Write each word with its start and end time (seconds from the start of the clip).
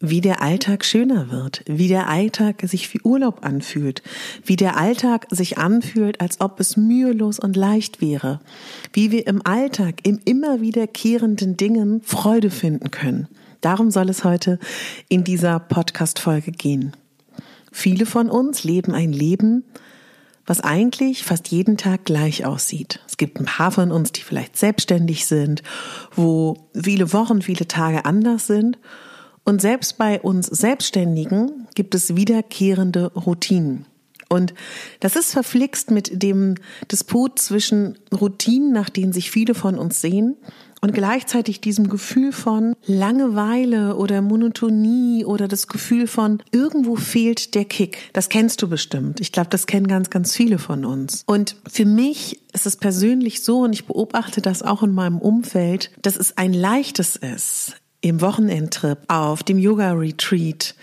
Wie 0.00 0.20
der 0.20 0.42
Alltag 0.42 0.84
schöner 0.84 1.30
wird, 1.30 1.62
wie 1.66 1.88
der 1.88 2.08
Alltag 2.08 2.62
sich 2.62 2.92
wie 2.94 3.00
Urlaub 3.02 3.44
anfühlt, 3.44 4.02
wie 4.44 4.56
der 4.56 4.76
Alltag 4.76 5.26
sich 5.30 5.58
anfühlt, 5.58 6.20
als 6.20 6.40
ob 6.40 6.60
es 6.60 6.76
mühelos 6.76 7.40
und 7.40 7.56
leicht 7.56 8.00
wäre, 8.00 8.40
wie 8.92 9.10
wir 9.10 9.26
im 9.26 9.44
Alltag, 9.44 10.06
im 10.06 10.20
immer 10.24 10.60
wiederkehrenden 10.60 11.56
Dingen 11.56 12.00
Freude 12.02 12.50
finden 12.50 12.90
können. 12.90 13.28
Darum 13.60 13.90
soll 13.90 14.08
es 14.08 14.22
heute 14.22 14.60
in 15.08 15.24
dieser 15.24 15.58
Podcast-Folge 15.58 16.52
gehen. 16.52 16.92
Viele 17.72 18.06
von 18.06 18.30
uns 18.30 18.62
leben 18.62 18.94
ein 18.94 19.12
Leben, 19.12 19.64
was 20.46 20.60
eigentlich 20.60 21.24
fast 21.24 21.48
jeden 21.48 21.76
Tag 21.76 22.04
gleich 22.04 22.46
aussieht. 22.46 23.00
Es 23.06 23.16
gibt 23.16 23.38
ein 23.38 23.44
paar 23.44 23.72
von 23.72 23.90
uns, 23.90 24.12
die 24.12 24.22
vielleicht 24.22 24.56
selbstständig 24.56 25.26
sind, 25.26 25.62
wo 26.14 26.68
viele 26.72 27.12
Wochen, 27.12 27.42
viele 27.42 27.66
Tage 27.66 28.04
anders 28.04 28.46
sind 28.46 28.78
und 29.48 29.62
selbst 29.62 29.96
bei 29.96 30.20
uns 30.20 30.46
Selbstständigen 30.46 31.66
gibt 31.74 31.94
es 31.94 32.14
wiederkehrende 32.16 33.12
Routinen. 33.14 33.86
Und 34.28 34.52
das 35.00 35.16
ist 35.16 35.32
verflixt 35.32 35.90
mit 35.90 36.22
dem 36.22 36.56
Disput 36.92 37.38
zwischen 37.38 37.98
Routinen, 38.12 38.72
nach 38.72 38.90
denen 38.90 39.14
sich 39.14 39.30
viele 39.30 39.54
von 39.54 39.78
uns 39.78 40.02
sehen, 40.02 40.36
und 40.80 40.92
gleichzeitig 40.92 41.60
diesem 41.60 41.88
Gefühl 41.88 42.30
von 42.30 42.76
Langeweile 42.86 43.96
oder 43.96 44.22
Monotonie 44.22 45.24
oder 45.24 45.48
das 45.48 45.66
Gefühl 45.66 46.06
von 46.06 46.42
irgendwo 46.52 46.94
fehlt 46.94 47.54
der 47.54 47.64
Kick. 47.64 48.10
Das 48.12 48.28
kennst 48.28 48.62
du 48.62 48.68
bestimmt. 48.68 49.18
Ich 49.20 49.32
glaube, 49.32 49.48
das 49.50 49.66
kennen 49.66 49.88
ganz, 49.88 50.10
ganz 50.10 50.36
viele 50.36 50.58
von 50.58 50.84
uns. 50.84 51.24
Und 51.26 51.56
für 51.68 51.84
mich 51.84 52.42
ist 52.52 52.66
es 52.66 52.76
persönlich 52.76 53.42
so, 53.42 53.60
und 53.60 53.72
ich 53.72 53.86
beobachte 53.86 54.40
das 54.40 54.62
auch 54.62 54.82
in 54.82 54.92
meinem 54.92 55.18
Umfeld, 55.18 55.90
dass 56.02 56.16
es 56.16 56.36
ein 56.36 56.52
leichtes 56.52 57.16
ist, 57.16 57.74
im 58.00 58.20
Wochenendtrip, 58.20 58.98
auf 59.08 59.42
dem 59.42 59.58
Yoga-Retreat, 59.58 60.74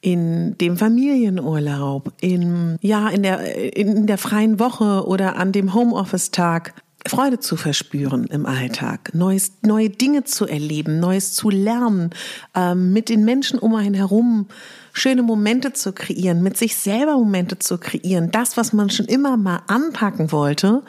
in 0.00 0.58
dem 0.58 0.76
Familienurlaub, 0.76 2.12
in, 2.20 2.76
ja, 2.82 3.08
in 3.08 3.22
der, 3.22 3.76
in 3.76 4.06
der 4.06 4.18
freien 4.18 4.58
Woche 4.58 5.06
oder 5.06 5.36
an 5.36 5.52
dem 5.52 5.72
Homeoffice-Tag 5.72 6.74
Freude 7.06 7.38
zu 7.38 7.56
verspüren 7.56 8.24
im 8.24 8.46
Alltag, 8.46 9.14
Neues, 9.14 9.52
neue 9.62 9.90
Dinge 9.90 10.24
zu 10.24 10.46
erleben, 10.46 11.00
Neues 11.00 11.32
zu 11.32 11.50
lernen, 11.50 12.10
ähm, 12.54 12.94
mit 12.94 13.10
den 13.10 13.24
Menschen 13.26 13.58
um 13.58 13.74
einen 13.74 13.94
herum 13.94 14.46
schöne 14.94 15.22
Momente 15.22 15.74
zu 15.74 15.92
kreieren, 15.92 16.42
mit 16.42 16.56
sich 16.56 16.76
selber 16.76 17.14
Momente 17.14 17.58
zu 17.58 17.76
kreieren, 17.76 18.30
das, 18.30 18.56
was 18.56 18.72
man 18.72 18.88
schon 18.88 19.06
immer 19.06 19.36
mal 19.36 19.62
anpacken 19.66 20.32
wollte, 20.32 20.82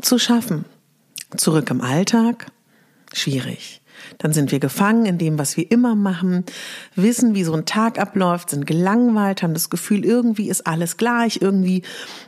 zu 0.00 0.18
schaffen. 0.18 0.64
Zurück 1.36 1.70
im 1.70 1.80
Alltag? 1.80 2.46
Schwierig. 3.12 3.80
Dann 4.18 4.32
sind 4.32 4.52
wir 4.52 4.60
gefangen 4.60 5.06
in 5.06 5.18
dem, 5.18 5.38
was 5.38 5.56
wir 5.56 5.70
immer 5.70 5.94
machen, 5.94 6.44
wissen, 6.94 7.34
wie 7.34 7.44
so 7.44 7.54
ein 7.54 7.64
Tag 7.64 7.98
abläuft, 7.98 8.50
sind 8.50 8.66
gelangweilt, 8.66 9.42
haben 9.42 9.54
das 9.54 9.70
Gefühl, 9.70 10.04
irgendwie 10.04 10.48
ist 10.48 10.66
alles 10.66 10.96
gleich, 10.96 11.40
irgendwie 11.40 11.82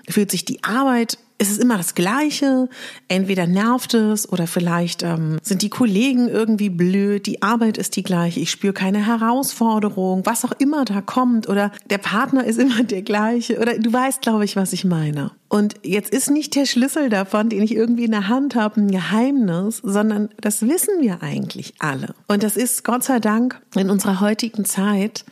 fühlt 0.08 0.30
sich 0.30 0.44
die 0.44 0.62
Arbeit 0.64 1.18
es 1.38 1.50
ist 1.50 1.60
immer 1.60 1.76
das 1.76 1.94
Gleiche. 1.94 2.68
Entweder 3.06 3.46
nervt 3.46 3.94
es 3.94 4.30
oder 4.30 4.46
vielleicht 4.46 5.02
ähm, 5.04 5.38
sind 5.42 5.62
die 5.62 5.70
Kollegen 5.70 6.28
irgendwie 6.28 6.68
blöd, 6.68 7.26
die 7.26 7.42
Arbeit 7.42 7.78
ist 7.78 7.96
die 7.96 8.02
gleiche, 8.02 8.40
ich 8.40 8.50
spüre 8.50 8.72
keine 8.72 9.06
Herausforderung, 9.06 10.26
was 10.26 10.44
auch 10.44 10.52
immer 10.58 10.84
da 10.84 11.00
kommt 11.00 11.48
oder 11.48 11.70
der 11.88 11.98
Partner 11.98 12.44
ist 12.44 12.58
immer 12.58 12.82
der 12.82 13.02
gleiche 13.02 13.58
oder 13.60 13.78
du 13.78 13.92
weißt, 13.92 14.20
glaube 14.20 14.44
ich, 14.44 14.56
was 14.56 14.72
ich 14.72 14.84
meine. 14.84 15.30
Und 15.48 15.76
jetzt 15.82 16.12
ist 16.12 16.30
nicht 16.30 16.54
der 16.56 16.66
Schlüssel 16.66 17.08
davon, 17.08 17.48
den 17.48 17.62
ich 17.62 17.74
irgendwie 17.74 18.04
in 18.04 18.10
der 18.10 18.28
Hand 18.28 18.54
habe, 18.54 18.80
ein 18.80 18.90
Geheimnis, 18.90 19.80
sondern 19.82 20.28
das 20.40 20.62
wissen 20.62 21.00
wir 21.00 21.22
eigentlich 21.22 21.74
alle. 21.78 22.14
Und 22.26 22.42
das 22.42 22.56
ist 22.56 22.84
Gott 22.84 23.04
sei 23.04 23.18
Dank 23.18 23.60
in 23.74 23.88
unserer 23.88 24.20
heutigen 24.20 24.66
Zeit 24.66 25.24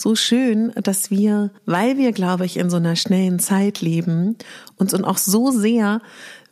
so 0.00 0.14
schön, 0.14 0.72
dass 0.76 1.10
wir, 1.10 1.50
weil 1.66 1.98
wir, 1.98 2.12
glaube 2.12 2.46
ich, 2.46 2.56
in 2.56 2.70
so 2.70 2.76
einer 2.76 2.94
schnellen 2.94 3.40
Zeit 3.40 3.80
leben, 3.80 4.36
uns 4.76 4.94
und 4.94 5.04
auch 5.04 5.18
so 5.18 5.50
sehr 5.50 6.00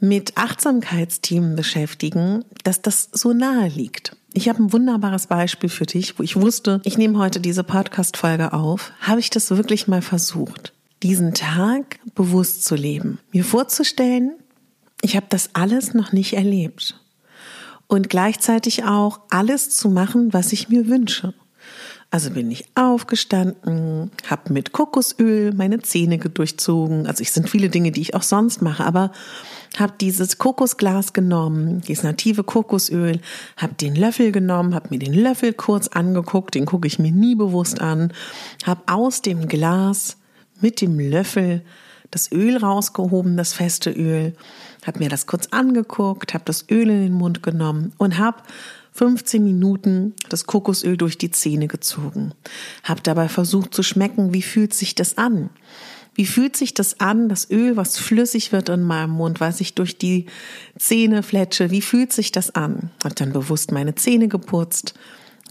mit 0.01 0.37
Achtsamkeitsthemen 0.37 1.55
beschäftigen, 1.55 2.45
dass 2.65 2.83
das 2.83 3.09
so 3.13 3.33
nahe 3.33 3.69
liegt. 3.69 4.17
Ich 4.33 4.49
habe 4.49 4.63
ein 4.63 4.73
wunderbares 4.73 5.29
Beispiel 5.29 5.71
für 5.71 5.87
dich, 5.87 6.19
wo 6.19 6.25
ich 6.25 6.35
wusste, 6.37 6.81
ich 6.85 6.99
nehme 6.99 7.19
heute 7.19 7.39
diese 7.41 7.63
Podcast-Folge 7.63 8.53
auf. 8.53 8.93
Habe 9.01 9.21
ich 9.21 9.31
das 9.31 9.49
wirklich 9.51 9.87
mal 9.87 10.03
versucht, 10.03 10.75
diesen 11.05 11.33
Tag 11.33 12.01
bewusst 12.17 12.65
zu 12.65 12.75
leben, 12.75 13.21
mir 13.31 13.45
vorzustellen, 13.45 14.33
ich 15.03 15.15
habe 15.15 15.27
das 15.29 15.51
alles 15.55 15.95
noch 15.95 16.13
nicht 16.13 16.33
erlebt 16.33 17.01
und 17.87 18.11
gleichzeitig 18.11 18.85
auch 18.85 19.21
alles 19.31 19.71
zu 19.71 19.89
machen, 19.89 20.33
was 20.33 20.53
ich 20.53 20.69
mir 20.69 20.89
wünsche. 20.89 21.33
Also 22.11 22.31
bin 22.31 22.51
ich 22.51 22.65
aufgestanden, 22.77 24.11
habe 24.31 24.53
mit 24.53 24.73
Kokosöl 24.73 25.53
meine 25.53 25.81
Zähne 25.81 26.19
durchzogen. 26.19 27.07
Also 27.07 27.23
es 27.23 27.35
sind 27.35 27.51
viele 27.51 27.69
Dinge, 27.69 27.91
die 27.91 28.01
ich 28.01 28.15
auch 28.15 28.23
sonst 28.23 28.63
mache, 28.63 28.85
aber 28.85 29.11
habe 29.77 29.95
dieses 30.01 30.39
Kokosglas 30.39 31.13
genommen, 31.13 31.81
dieses 31.81 32.05
native 32.05 32.45
Kokosöl, 32.45 33.21
habe 33.57 33.75
den 33.75 33.97
Löffel 33.97 34.31
genommen, 34.33 34.75
habe 34.75 34.89
mir 34.91 34.99
den 34.99 35.13
Löffel 35.13 35.53
kurz 35.53 35.89
angeguckt, 35.89 36.55
den 36.55 36.65
gucke 36.65 36.87
ich 36.87 36.99
mir 36.99 37.13
nie 37.13 37.35
bewusst 37.35 37.81
an, 37.81 38.13
habe 38.65 38.83
aus 38.87 39.21
dem 39.21 39.49
Glas 39.49 40.17
mit 40.61 40.81
dem 40.81 40.99
Löffel 40.99 41.63
das 42.13 42.31
Öl 42.31 42.57
rausgehoben, 42.57 43.37
das 43.37 43.53
feste 43.53 43.91
Öl, 43.91 44.35
habe 44.87 45.01
mir 45.01 45.09
das 45.09 45.27
kurz 45.27 45.49
angeguckt, 45.49 46.35
habe 46.35 46.45
das 46.45 46.65
Öl 46.71 46.89
in 46.89 47.03
den 47.03 47.13
Mund 47.13 47.43
genommen 47.43 47.93
und 47.99 48.17
habe 48.17 48.39
15 48.97 49.45
Minuten 49.45 50.15
das 50.29 50.47
Kokosöl 50.47 50.97
durch 50.97 51.19
die 51.19 51.31
Zähne 51.31 51.69
gezogen. 51.69 52.33
Hab 52.83 53.05
dabei 53.05 53.29
versucht 53.29 53.75
zu 53.75 53.83
schmecken, 53.83 54.33
wie 54.33 54.43
fühlt 54.43 54.73
sich 54.73 54.95
das 54.95 55.19
an? 55.19 55.51
Wie 56.15 56.25
fühlt 56.25 56.57
sich 56.57 56.73
das 56.73 56.99
an, 56.99 57.29
das 57.29 57.51
Öl, 57.51 57.77
was 57.77 57.99
flüssig 57.99 58.51
wird 58.51 58.71
in 58.71 58.83
meinem 58.83 59.11
Mund, 59.11 59.39
was 59.39 59.61
ich 59.61 59.75
durch 59.75 59.99
die 59.99 60.25
Zähne 60.79 61.23
fletsche, 61.23 61.71
wie 61.71 61.83
fühlt 61.83 62.11
sich 62.11 62.33
das 62.33 62.55
an? 62.55 62.91
Hab 63.05 63.15
dann 63.17 63.35
bewusst 63.35 63.71
meine 63.71 63.95
Zähne 63.97 64.29
geputzt, 64.29 64.95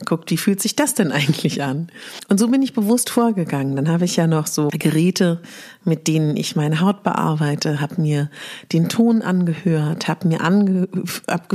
guckt, 0.03 0.31
wie 0.31 0.37
fühlt 0.37 0.61
sich 0.61 0.75
das 0.75 0.95
denn 0.95 1.11
eigentlich 1.11 1.61
an? 1.61 1.87
Und 2.29 2.39
so 2.39 2.47
bin 2.47 2.63
ich 2.63 2.73
bewusst 2.73 3.11
vorgegangen. 3.11 3.75
Dann 3.75 3.89
habe 3.89 4.05
ich 4.05 4.15
ja 4.15 4.25
noch 4.27 4.47
so 4.47 4.69
Geräte, 4.71 5.41
mit 5.83 6.07
denen 6.07 6.35
ich 6.35 6.55
meine 6.55 6.81
Haut 6.81 7.03
bearbeite, 7.03 7.79
habe 7.79 8.01
mir 8.01 8.29
den 8.73 8.89
Ton 8.89 9.21
angehört, 9.21 10.07
habe 10.07 10.27
mir 10.27 10.41
ange, 10.41 10.89
hab 11.27 11.47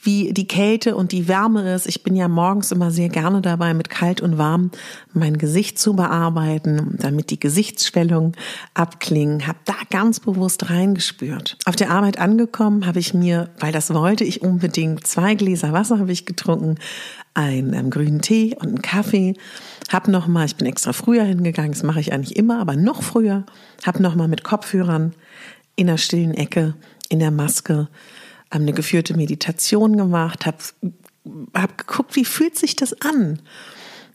wie 0.00 0.32
die 0.32 0.46
Kälte 0.46 0.94
und 0.94 1.12
die 1.12 1.26
Wärme 1.26 1.74
ist. 1.74 1.86
Ich 1.86 2.02
bin 2.02 2.14
ja 2.14 2.28
morgens 2.28 2.70
immer 2.70 2.90
sehr 2.90 3.08
gerne 3.08 3.42
dabei, 3.42 3.74
mit 3.74 3.90
kalt 3.90 4.20
und 4.20 4.38
warm 4.38 4.70
mein 5.12 5.38
Gesicht 5.38 5.78
zu 5.78 5.94
bearbeiten, 5.94 6.96
damit 6.98 7.30
die 7.30 7.40
Gesichtsschwellungen 7.40 8.32
abklingen. 8.74 9.46
Habe 9.46 9.58
da 9.64 9.74
ganz 9.90 10.20
bewusst 10.20 10.70
reingespürt. 10.70 11.56
Auf 11.64 11.74
der 11.74 11.90
Arbeit 11.90 12.18
angekommen 12.18 12.86
habe 12.86 13.00
ich 13.00 13.12
mir, 13.12 13.50
weil 13.58 13.72
das 13.72 13.92
wollte 13.92 14.24
ich 14.24 14.42
unbedingt, 14.42 15.06
zwei 15.06 15.34
Gläser 15.34 15.72
Wasser 15.72 15.98
habe 15.98 16.12
ich 16.12 16.26
getrunken, 16.26 16.76
einen 17.34 17.72
ähm, 17.74 17.90
grünen 17.90 18.20
Tee 18.20 18.56
und 18.56 18.68
einen 18.68 18.82
Kaffee. 18.82 19.34
Hab 19.90 20.08
noch 20.08 20.26
mal, 20.26 20.46
ich 20.46 20.56
bin 20.56 20.66
extra 20.66 20.92
früher 20.92 21.24
hingegangen, 21.24 21.72
das 21.72 21.82
mache 21.82 22.00
ich 22.00 22.12
eigentlich 22.12 22.36
immer, 22.36 22.60
aber 22.60 22.76
noch 22.76 23.02
früher, 23.02 23.44
hab 23.84 24.00
noch 24.00 24.14
mal 24.14 24.28
mit 24.28 24.44
Kopfhörern 24.44 25.12
in 25.76 25.86
der 25.86 25.98
stillen 25.98 26.34
Ecke, 26.34 26.74
in 27.08 27.18
der 27.20 27.30
Maske, 27.30 27.88
eine 28.50 28.72
geführte 28.72 29.16
Meditation 29.16 29.96
gemacht, 29.96 30.46
habe 30.46 30.58
hab 31.54 31.78
geguckt, 31.78 32.16
wie 32.16 32.24
fühlt 32.24 32.56
sich 32.56 32.76
das 32.76 33.00
an? 33.02 33.40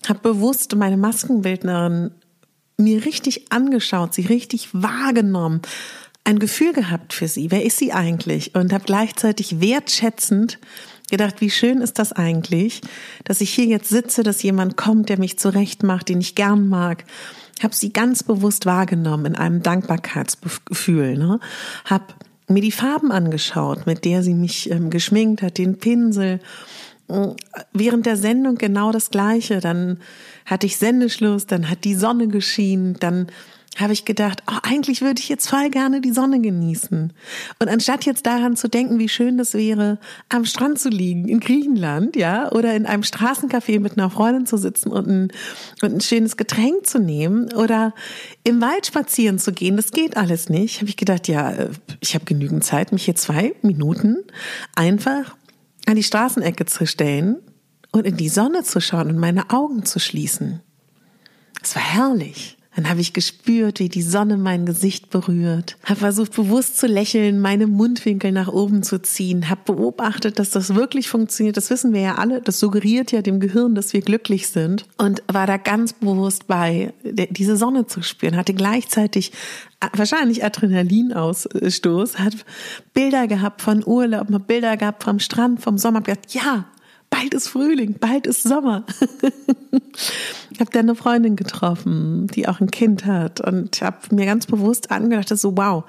Habe 0.08 0.20
bewusst 0.20 0.76
meine 0.76 0.98
Maskenbildnerin 0.98 2.12
mir 2.78 3.06
richtig 3.06 3.52
angeschaut, 3.52 4.14
sie 4.14 4.26
richtig 4.26 4.70
wahrgenommen, 4.74 5.62
ein 6.24 6.40
Gefühl 6.40 6.74
gehabt 6.74 7.14
für 7.14 7.28
sie. 7.28 7.52
Wer 7.52 7.66
ist 7.66 7.78
sie 7.78 7.92
eigentlich? 7.92 8.56
Und 8.56 8.74
habe 8.74 8.86
gleichzeitig 8.86 9.60
wertschätzend 9.60 10.58
gedacht, 11.12 11.42
wie 11.42 11.50
schön 11.50 11.82
ist 11.82 12.00
das 12.00 12.14
eigentlich, 12.14 12.82
dass 13.26 13.42
ich 13.42 13.54
hier 13.54 13.66
jetzt 13.66 13.90
sitze, 13.90 14.24
dass 14.24 14.42
jemand 14.42 14.78
kommt, 14.78 15.10
der 15.10 15.20
mich 15.20 15.38
zurecht 15.38 15.84
macht, 15.84 16.10
den 16.10 16.22
ich 16.22 16.36
gern 16.36 16.70
mag. 16.70 17.04
Habe 17.62 17.76
sie 17.76 17.94
ganz 17.94 18.24
bewusst 18.24 18.66
wahrgenommen 18.66 19.26
in 19.28 19.36
einem 19.36 19.62
Dankbarkeitsgefühl. 19.62 21.18
Ne? 21.18 21.40
Habe 21.86 22.06
mir 22.48 22.62
die 22.62 22.72
Farben 22.72 23.12
angeschaut, 23.12 23.86
mit 23.86 24.06
der 24.06 24.24
sie 24.24 24.34
mich 24.34 24.70
ähm, 24.70 24.90
geschminkt 24.90 25.42
hat, 25.42 25.58
den 25.58 25.78
Pinsel. 25.78 26.40
Während 27.74 28.06
der 28.06 28.18
Sendung 28.18 28.56
genau 28.56 28.92
das 28.92 29.12
Gleiche. 29.12 29.60
Dann 29.60 30.00
hatte 30.46 30.66
ich 30.66 30.78
Sendeschluss, 30.78 31.46
dann 31.46 31.70
hat 31.70 31.84
die 31.84 31.96
Sonne 31.96 32.28
geschienen, 32.28 32.96
dann 33.00 33.28
habe 33.80 33.94
ich 33.94 34.06
gedacht, 34.06 34.44
oh, 34.48 34.58
eigentlich 34.62 35.02
würde 35.02 35.20
ich 35.20 35.30
jetzt 35.30 35.50
voll 35.50 35.70
gerne 35.70 36.00
die 36.00 36.12
Sonne 36.12 36.40
genießen. 36.40 37.12
Und 37.60 37.68
anstatt 37.68 38.06
jetzt 38.06 38.26
daran 38.26 38.56
zu 38.56 38.68
denken, 38.68 39.00
wie 39.00 39.10
schön 39.10 39.38
das 39.38 39.54
wäre, 39.56 40.00
am 40.30 40.46
Strand 40.46 40.80
zu 40.80 40.90
liegen 40.90 41.28
in 41.28 41.40
Griechenland, 41.40 42.16
ja, 42.16 42.52
oder 42.52 42.76
in 42.76 42.86
einem 42.86 43.04
Straßencafé 43.04 43.80
mit 43.80 43.98
einer 43.98 44.10
Freundin 44.10 44.46
zu 44.46 44.58
sitzen 44.58 44.92
und 44.92 45.08
ein, 45.08 45.32
und 45.82 45.94
ein 45.96 46.02
schönes 46.02 46.38
Getränk 46.38 46.86
zu 46.86 47.00
nehmen 47.00 47.52
oder 47.54 47.94
im 48.44 48.62
Wald 48.62 48.86
spazieren 48.86 49.40
zu 49.40 49.52
gehen, 49.52 49.76
das 49.76 49.92
geht 49.92 50.18
alles 50.18 50.50
nicht. 50.50 50.78
Habe 50.78 50.90
ich 50.90 50.98
gedacht, 50.98 51.28
ja, 51.28 51.52
äh, 51.52 51.70
ich 52.00 52.14
habe 52.14 52.26
genügend 52.26 52.64
Zeit, 52.64 52.92
mich 52.92 53.06
hier 53.06 53.16
zwei 53.16 53.56
Minuten 53.64 54.18
einfach 54.76 55.36
an 55.88 55.96
die 55.96 56.04
Straßenecke 56.04 56.66
zu 56.66 56.86
stellen 56.86 57.38
und 57.92 58.06
in 58.06 58.18
die 58.18 58.30
Sonne 58.30 58.64
zu 58.64 58.80
schauen 58.82 59.10
und 59.10 59.18
meine 59.18 59.50
Augen 59.50 59.84
zu 59.86 60.00
schließen. 60.00 60.62
Es 61.62 61.76
war 61.76 61.84
herrlich. 61.84 62.58
Dann 62.76 62.90
habe 62.90 63.02
ich 63.02 63.14
gespürt, 63.14 63.80
wie 63.80 63.90
die 63.90 64.02
Sonne 64.02 64.38
mein 64.38 64.66
Gesicht 64.66 65.10
berührt, 65.12 65.78
habe 65.86 66.00
versucht 66.00 66.34
bewusst 66.34 66.78
zu 66.78 66.88
lächeln, 66.88 67.40
meine 67.40 67.68
Mundwinkel 67.68 68.32
nach 68.32 68.48
oben 68.48 68.82
zu 68.82 69.02
ziehen, 69.02 69.50
habe 69.50 69.74
beobachtet, 69.74 70.40
dass 70.40 70.50
das 70.50 70.74
wirklich 70.74 71.08
funktioniert. 71.08 71.56
Das 71.56 71.70
wissen 71.70 71.94
wir 71.94 72.02
ja 72.02 72.16
alle, 72.16 72.42
das 72.42 72.60
suggeriert 72.60 73.12
ja 73.12 73.22
dem 73.22 73.40
Gehirn, 73.40 73.76
dass 73.76 73.94
wir 73.94 74.02
glücklich 74.02 74.48
sind. 74.48 74.86
Und 74.98 75.22
war 75.32 75.46
da 75.46 75.58
ganz 75.58 75.94
bewusst 75.94 76.48
bei, 76.48 76.94
diese 77.04 77.58
Sonne 77.58 77.86
zu 77.86 78.02
spüren, 78.02 78.36
hatte 78.36 78.54
gleichzeitig 78.54 79.32
wahrscheinlich 79.94 80.44
Adrenalinausstoß, 80.44 82.20
hat 82.20 82.34
Bilder 82.94 83.28
gehabt 83.28 83.62
von 83.62 83.84
Urlaub, 83.86 84.28
Bilder 84.48 84.78
gehabt 84.78 85.04
vom 85.04 85.20
Strand, 85.20 85.62
vom 85.62 85.78
Sommer, 85.78 86.00
hab 86.00 86.06
gedacht, 86.06 86.34
ja, 86.34 86.66
bald 87.14 87.34
ist 87.34 87.48
Frühling, 87.48 87.98
bald 88.00 88.26
ist 88.26 88.44
Sommer. 88.44 88.86
ich 90.52 90.60
habe 90.60 90.72
da 90.72 90.80
eine 90.80 90.96
Freundin 90.96 91.36
getroffen, 91.36 92.28
die 92.28 92.48
auch 92.48 92.60
ein 92.60 92.72
Kind 92.72 93.06
hat 93.06 93.40
und 93.40 93.82
habe 93.82 94.16
mir 94.16 94.26
ganz 94.26 94.48
bewusst 94.48 94.90
angedacht, 94.90 95.30
so 95.30 95.56
wow, 95.56 95.84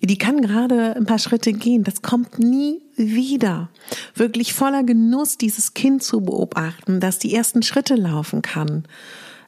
die 0.00 0.18
kann 0.18 0.42
gerade 0.42 0.96
ein 0.96 1.06
paar 1.06 1.20
Schritte 1.20 1.52
gehen. 1.52 1.84
Das 1.84 2.02
kommt 2.02 2.38
nie 2.38 2.82
wieder. 2.96 3.70
Wirklich 4.14 4.52
voller 4.52 4.82
Genuss, 4.82 5.38
dieses 5.38 5.72
Kind 5.74 6.02
zu 6.02 6.20
beobachten, 6.20 6.98
dass 6.98 7.18
die 7.18 7.34
ersten 7.34 7.62
Schritte 7.62 7.94
laufen 7.94 8.42
kann 8.42 8.84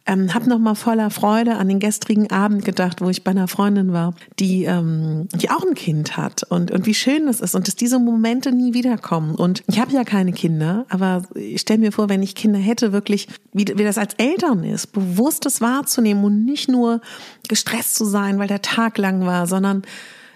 ähm, 0.06 0.35
habe 0.35 0.49
noch 0.49 0.58
mal 0.58 0.75
voller 0.75 1.11
Freude 1.11 1.56
an 1.56 1.69
den 1.69 1.81
gestrigen 1.81 2.31
Abend 2.31 2.64
gedacht, 2.64 3.00
wo 3.00 3.11
ich 3.11 3.25
bei 3.25 3.32
einer 3.32 3.49
Freundin 3.49 3.93
war, 3.93 4.14
die, 4.38 4.64
ähm, 4.64 5.29
die 5.35 5.50
auch 5.50 5.64
ein 5.64 5.75
Kind 5.75 6.17
hat 6.17 6.44
und, 6.44 6.70
und 6.70 6.87
wie 6.87 6.94
schön 6.94 7.26
das 7.26 7.41
ist 7.41 7.55
und 7.55 7.67
dass 7.67 7.75
diese 7.75 7.99
Momente 7.99 8.53
nie 8.53 8.73
wiederkommen. 8.73 9.35
Und 9.35 9.64
ich 9.67 9.81
habe 9.81 9.93
ja 9.93 10.05
keine 10.05 10.32
Kinder, 10.32 10.87
aber 10.88 11.23
ich 11.35 11.61
stelle 11.61 11.81
mir 11.81 11.93
vor, 11.93 12.08
wenn 12.08 12.23
ich 12.23 12.35
Kinder 12.35 12.58
hätte, 12.58 12.93
wirklich, 12.93 13.26
wie, 13.53 13.67
wie 13.67 13.85
das 13.85 13.99
als 13.99 14.14
Eltern 14.14 14.62
ist, 14.62 14.93
bewusst 14.93 15.44
das 15.44 15.61
wahrzunehmen 15.61 16.25
und 16.25 16.44
nicht 16.44 16.69
nur 16.69 17.00
gestresst 17.49 17.97
zu 17.97 18.05
sein, 18.05 18.38
weil 18.38 18.49
der 18.49 18.62
Tag 18.62 18.99
lang 18.99 19.26
war, 19.26 19.47
sondern 19.47 19.82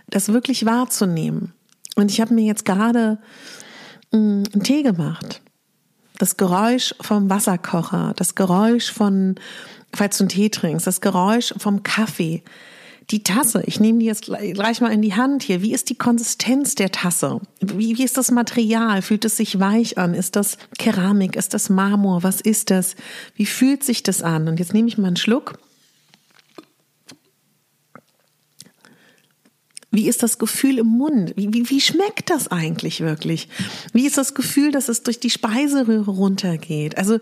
das 0.09 0.33
wirklich 0.33 0.67
wahrzunehmen. 0.67 1.53
Und 1.95 2.11
ich 2.11 2.21
habe 2.21 2.35
mir 2.35 2.45
jetzt 2.45 2.65
gerade 2.65 3.19
mm, 4.11 4.43
einen 4.53 4.63
Tee 4.65 4.83
gemacht 4.83 5.43
das 6.21 6.37
Geräusch 6.37 6.95
vom 7.01 7.31
Wasserkocher, 7.31 8.13
das 8.17 8.35
Geräusch 8.35 8.93
von, 8.93 9.37
falls 9.93 10.19
du 10.19 10.25
einen 10.25 10.29
Tee 10.29 10.51
trinkst, 10.51 10.87
das 10.87 11.01
Geräusch 11.01 11.55
vom 11.57 11.83
Kaffee, 11.83 12.43
die 13.11 13.23
Tasse, 13.23 13.63
ich 13.67 13.81
nehme 13.81 13.99
die 13.99 14.07
jetzt 14.07 14.27
gleich 14.27 14.81
mal 14.81 14.93
in 14.93 15.03
die 15.03 15.15
Hand 15.15 15.43
hier. 15.43 15.63
Wie 15.63 15.73
ist 15.73 15.89
die 15.89 15.97
Konsistenz 15.97 16.77
der 16.77 16.93
Tasse? 16.93 17.41
Wie, 17.61 17.99
wie 17.99 18.05
ist 18.05 18.17
das 18.17 18.31
Material? 18.31 19.03
Fühlt 19.03 19.25
es 19.25 19.37
sich 19.37 19.59
weich 19.59 19.99
an? 19.99 20.15
Ist 20.15 20.37
das 20.37 20.59
Keramik? 20.79 21.35
Ist 21.35 21.55
das 21.55 21.71
Marmor? 21.71 22.23
Was 22.23 22.41
ist 22.41 22.71
das? 22.71 22.95
Wie 23.35 23.47
fühlt 23.47 23.83
sich 23.83 24.05
das 24.05 24.23
an? 24.23 24.47
Und 24.47 24.61
jetzt 24.61 24.75
nehme 24.75 24.87
ich 24.87 24.97
mal 24.97 25.09
einen 25.09 25.17
Schluck 25.17 25.59
Wie 29.91 30.09
ist 30.09 30.23
das 30.23 30.39
Gefühl 30.39 30.79
im 30.79 30.87
Mund? 30.87 31.35
Wie, 31.37 31.53
wie, 31.53 31.69
wie 31.69 31.81
schmeckt 31.81 32.31
das 32.31 32.49
eigentlich 32.49 33.01
wirklich? 33.01 33.49
Wie 33.93 34.07
ist 34.07 34.19
das 34.19 34.35
Gefühl, 34.35 34.71
dass 34.71 34.89
es 34.89 35.03
durch 35.03 35.19
die 35.19 35.31
Speiseröhre 35.31 36.11
runtergeht? 36.11 36.97
Also 36.97 37.19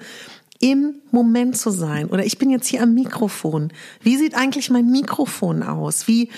im 0.61 0.97
Moment 1.11 1.57
zu 1.57 1.71
sein. 1.71 2.09
Oder 2.09 2.27
ich 2.27 2.39
bin 2.39 2.51
jetzt 2.51 2.67
hier 2.67 2.83
am 2.83 2.95
Mikrofon. 2.95 3.73
Wie 4.03 4.17
sieht 4.17 4.35
eigentlich 4.35 4.71
mein 4.71 4.91
Mikrofon 4.91 5.63
aus? 5.63 6.09
Wie, 6.09 6.31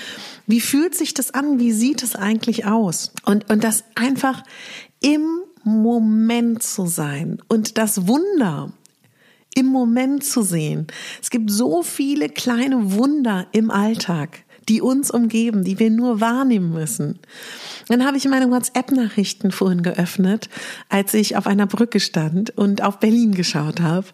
wie 0.47 0.61
fühlt 0.61 0.95
sich 0.95 1.15
das 1.15 1.33
an? 1.33 1.59
Wie 1.59 1.73
sieht 1.73 2.03
es 2.03 2.17
eigentlich 2.17 2.67
aus? 2.67 3.13
Und, 3.25 3.51
und 3.51 3.65
das 3.65 3.85
einfach 3.95 4.43
im 5.01 5.27
Moment 5.65 6.63
zu 6.63 6.87
sein 6.87 7.41
und 7.49 7.79
das 7.79 8.07
Wunder 8.07 8.73
im 9.55 9.67
Moment 9.67 10.25
zu 10.25 10.43
sehen. 10.43 10.87
Es 11.21 11.31
gibt 11.31 11.51
so 11.51 11.83
viele 11.83 12.29
kleine 12.29 12.93
Wunder 12.93 13.47
im 13.53 13.71
Alltag 13.71 14.45
die 14.71 14.81
uns 14.81 15.11
umgeben, 15.11 15.65
die 15.65 15.81
wir 15.81 15.91
nur 15.91 16.21
wahrnehmen 16.21 16.73
müssen. 16.73 17.19
Dann 17.89 18.07
habe 18.07 18.17
ich 18.17 18.29
meine 18.29 18.49
WhatsApp-Nachrichten 18.51 19.51
vorhin 19.51 19.83
geöffnet, 19.83 20.49
als 20.89 21.13
ich 21.13 21.37
auf 21.37 21.49
einer 21.49 21.67
Brücke 21.67 21.99
stand 21.99 22.57
und 22.57 22.81
auf 22.81 23.01
Berlin 23.01 23.33
geschaut 23.35 23.81
habe 23.81 24.07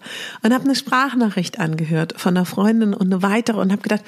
und 0.43 0.55
habe 0.55 0.65
eine 0.65 0.75
Sprachnachricht 0.75 1.61
angehört 1.61 2.15
von 2.17 2.35
einer 2.35 2.47
Freundin 2.47 2.95
und 2.95 3.13
eine 3.13 3.23
weitere 3.23 3.61
und 3.61 3.71
habe 3.71 3.83
gedacht, 3.83 4.03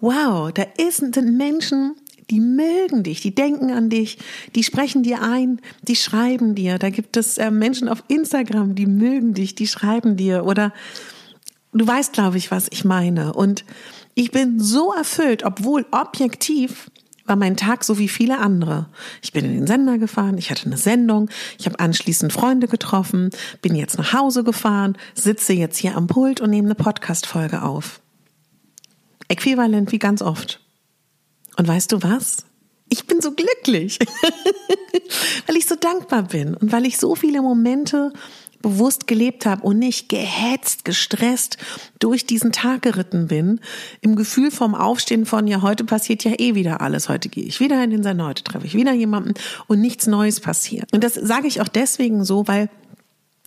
wow, 0.00 0.50
da 0.50 0.64
sind 0.88 1.14
Menschen, 1.36 1.94
die 2.30 2.40
mögen 2.40 3.02
dich, 3.02 3.20
die 3.20 3.34
denken 3.34 3.70
an 3.70 3.90
dich, 3.90 4.16
die 4.54 4.64
sprechen 4.64 5.02
dir 5.02 5.20
ein, 5.20 5.60
die 5.82 5.96
schreiben 5.96 6.54
dir. 6.54 6.78
Da 6.78 6.88
gibt 6.88 7.18
es 7.18 7.36
äh, 7.36 7.50
Menschen 7.50 7.90
auf 7.90 8.02
Instagram, 8.08 8.74
die 8.74 8.86
mögen 8.86 9.34
dich, 9.34 9.54
die 9.54 9.66
schreiben 9.66 10.16
dir 10.16 10.46
oder 10.46 10.72
du 11.74 11.86
weißt, 11.86 12.14
glaube 12.14 12.38
ich, 12.38 12.50
was 12.50 12.66
ich 12.70 12.86
meine. 12.86 13.34
Und 13.34 13.66
ich 14.16 14.30
bin 14.30 14.58
so 14.58 14.94
erfüllt, 14.94 15.44
obwohl 15.44 15.84
objektiv 15.90 16.90
war 17.26 17.36
mein 17.36 17.56
Tag 17.56 17.84
so 17.84 17.98
wie 17.98 18.08
viele 18.08 18.38
andere. 18.38 18.88
Ich 19.20 19.32
bin 19.32 19.44
in 19.44 19.52
den 19.52 19.66
Sender 19.66 19.98
gefahren, 19.98 20.38
ich 20.38 20.50
hatte 20.50 20.64
eine 20.64 20.78
Sendung, 20.78 21.28
ich 21.58 21.66
habe 21.66 21.78
anschließend 21.78 22.32
Freunde 22.32 22.66
getroffen, 22.66 23.30
bin 23.60 23.74
jetzt 23.74 23.98
nach 23.98 24.14
Hause 24.14 24.42
gefahren, 24.42 24.96
sitze 25.14 25.52
jetzt 25.52 25.76
hier 25.76 25.96
am 25.96 26.06
Pult 26.06 26.40
und 26.40 26.48
nehme 26.48 26.68
eine 26.68 26.74
Podcast-Folge 26.74 27.62
auf. 27.62 28.00
Äquivalent 29.28 29.92
wie 29.92 29.98
ganz 29.98 30.22
oft. 30.22 30.60
Und 31.58 31.68
weißt 31.68 31.92
du 31.92 32.02
was? 32.02 32.46
Ich 32.88 33.06
bin 33.06 33.20
so 33.20 33.32
glücklich, 33.32 33.98
weil 35.46 35.56
ich 35.56 35.66
so 35.66 35.74
dankbar 35.74 36.22
bin 36.22 36.54
und 36.54 36.72
weil 36.72 36.86
ich 36.86 36.96
so 36.96 37.16
viele 37.16 37.42
Momente 37.42 38.12
bewusst 38.66 39.06
gelebt 39.06 39.46
habe 39.46 39.62
und 39.62 39.78
nicht 39.78 40.08
gehetzt, 40.08 40.84
gestresst 40.84 41.56
durch 42.00 42.26
diesen 42.26 42.50
Tag 42.50 42.82
geritten 42.82 43.28
bin, 43.28 43.60
im 44.00 44.16
Gefühl 44.16 44.50
vom 44.50 44.74
Aufstehen 44.74 45.24
von, 45.24 45.46
ja, 45.46 45.62
heute 45.62 45.84
passiert 45.84 46.24
ja 46.24 46.32
eh 46.36 46.56
wieder 46.56 46.80
alles, 46.80 47.08
heute 47.08 47.28
gehe 47.28 47.44
ich 47.44 47.60
wieder 47.60 47.84
in 47.84 47.90
den 47.90 48.02
Sender, 48.02 48.26
heute 48.26 48.42
treffe 48.42 48.66
ich 48.66 48.74
wieder 48.74 48.92
jemanden 48.92 49.34
und 49.68 49.80
nichts 49.80 50.08
Neues 50.08 50.40
passiert. 50.40 50.92
Und 50.92 51.04
das 51.04 51.14
sage 51.14 51.46
ich 51.46 51.60
auch 51.60 51.68
deswegen 51.68 52.24
so, 52.24 52.48
weil 52.48 52.68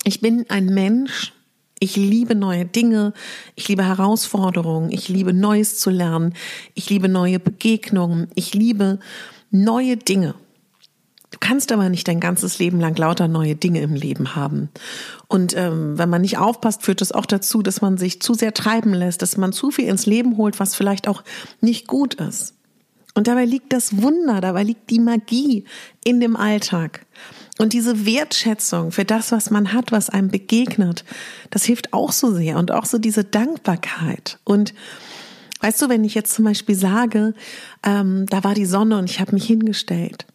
ich 0.05 0.21
bin 0.21 0.45
ein 0.47 0.67
Mensch, 0.67 1.33
ich 1.81 1.97
liebe 1.97 2.33
neue 2.33 2.63
Dinge, 2.63 3.11
ich 3.55 3.67
liebe 3.67 3.83
Herausforderungen, 3.83 4.89
ich 4.89 5.09
liebe 5.09 5.33
Neues 5.33 5.79
zu 5.79 5.89
lernen, 5.89 6.33
ich 6.75 6.89
liebe 6.89 7.09
neue 7.09 7.41
Begegnungen, 7.41 8.29
ich 8.35 8.53
liebe 8.53 8.99
neue 9.51 9.97
Dinge. 9.97 10.35
Du 11.31 11.37
kannst 11.39 11.71
aber 11.71 11.89
nicht 11.89 12.07
dein 12.07 12.19
ganzes 12.19 12.57
Leben 12.57 12.79
lang 12.79 12.97
lauter 12.97 13.27
neue 13.27 13.55
Dinge 13.55 13.81
im 13.81 13.93
Leben 13.93 14.35
haben. 14.35 14.69
Und 15.27 15.55
ähm, 15.55 15.97
wenn 15.97 16.09
man 16.09 16.21
nicht 16.21 16.39
aufpasst, 16.39 16.83
führt 16.83 17.01
das 17.01 17.11
auch 17.11 17.27
dazu, 17.27 17.61
dass 17.61 17.81
man 17.81 17.97
sich 17.97 18.21
zu 18.21 18.33
sehr 18.33 18.53
treiben 18.53 18.93
lässt, 18.93 19.21
dass 19.21 19.37
man 19.37 19.53
zu 19.53 19.69
viel 19.69 19.87
ins 19.87 20.07
Leben 20.07 20.37
holt, 20.37 20.59
was 20.59 20.75
vielleicht 20.75 21.07
auch 21.07 21.23
nicht 21.61 21.87
gut 21.87 22.15
ist. 22.15 22.55
Und 23.13 23.27
dabei 23.27 23.45
liegt 23.45 23.73
das 23.73 24.01
Wunder, 24.01 24.41
dabei 24.41 24.63
liegt 24.63 24.89
die 24.89 24.99
Magie 24.99 25.65
in 26.03 26.19
dem 26.19 26.35
Alltag. 26.35 27.05
Und 27.59 27.73
diese 27.73 28.05
Wertschätzung 28.05 28.91
für 28.91 29.05
das, 29.05 29.31
was 29.31 29.51
man 29.51 29.73
hat, 29.73 29.91
was 29.91 30.09
einem 30.09 30.29
begegnet, 30.29 31.03
das 31.51 31.65
hilft 31.65 31.93
auch 31.93 32.11
so 32.11 32.33
sehr. 32.33 32.57
Und 32.57 32.71
auch 32.71 32.85
so 32.85 32.97
diese 32.97 33.23
Dankbarkeit. 33.23 34.39
Und 34.45 34.73
weißt 35.59 35.81
du, 35.81 35.89
wenn 35.89 36.05
ich 36.05 36.15
jetzt 36.15 36.33
zum 36.33 36.45
Beispiel 36.45 36.75
sage, 36.75 37.35
ähm, 37.83 38.25
da 38.27 38.43
war 38.43 38.55
die 38.55 38.65
Sonne 38.65 38.97
und 38.97 39.09
ich 39.09 39.19
habe 39.19 39.33
mich 39.33 39.45
hingestellt 39.45 40.25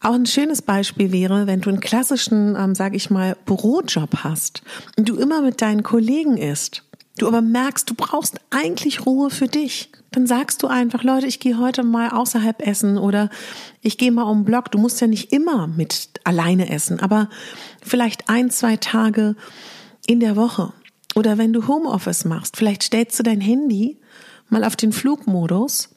auch 0.00 0.14
ein 0.14 0.26
schönes 0.26 0.62
Beispiel 0.62 1.12
wäre, 1.12 1.46
wenn 1.46 1.60
du 1.60 1.70
einen 1.70 1.80
klassischen, 1.80 2.56
ähm, 2.56 2.74
sage 2.74 2.96
ich 2.96 3.10
mal, 3.10 3.36
Bürojob 3.46 4.22
hast 4.22 4.62
und 4.96 5.08
du 5.08 5.16
immer 5.16 5.42
mit 5.42 5.60
deinen 5.60 5.82
Kollegen 5.82 6.36
isst, 6.36 6.84
du 7.18 7.26
aber 7.26 7.42
merkst, 7.42 7.90
du 7.90 7.94
brauchst 7.94 8.40
eigentlich 8.50 9.06
Ruhe 9.06 9.30
für 9.30 9.48
dich, 9.48 9.90
dann 10.12 10.26
sagst 10.26 10.62
du 10.62 10.68
einfach, 10.68 11.02
Leute, 11.02 11.26
ich 11.26 11.40
gehe 11.40 11.58
heute 11.58 11.82
mal 11.82 12.10
außerhalb 12.10 12.66
essen 12.66 12.96
oder 12.96 13.28
ich 13.82 13.98
gehe 13.98 14.12
mal 14.12 14.22
um 14.22 14.38
den 14.38 14.44
Block. 14.46 14.70
Du 14.70 14.78
musst 14.78 15.00
ja 15.00 15.06
nicht 15.06 15.32
immer 15.32 15.66
mit 15.66 16.08
alleine 16.24 16.70
essen, 16.70 17.00
aber 17.00 17.28
vielleicht 17.82 18.28
ein, 18.30 18.50
zwei 18.50 18.76
Tage 18.76 19.36
in 20.06 20.20
der 20.20 20.36
Woche. 20.36 20.72
Oder 21.14 21.36
wenn 21.36 21.52
du 21.52 21.66
Homeoffice 21.66 22.24
machst, 22.24 22.56
vielleicht 22.56 22.82
stellst 22.84 23.18
du 23.18 23.22
dein 23.22 23.40
Handy 23.40 23.98
mal 24.48 24.64
auf 24.64 24.76
den 24.76 24.92
Flugmodus 24.92 25.90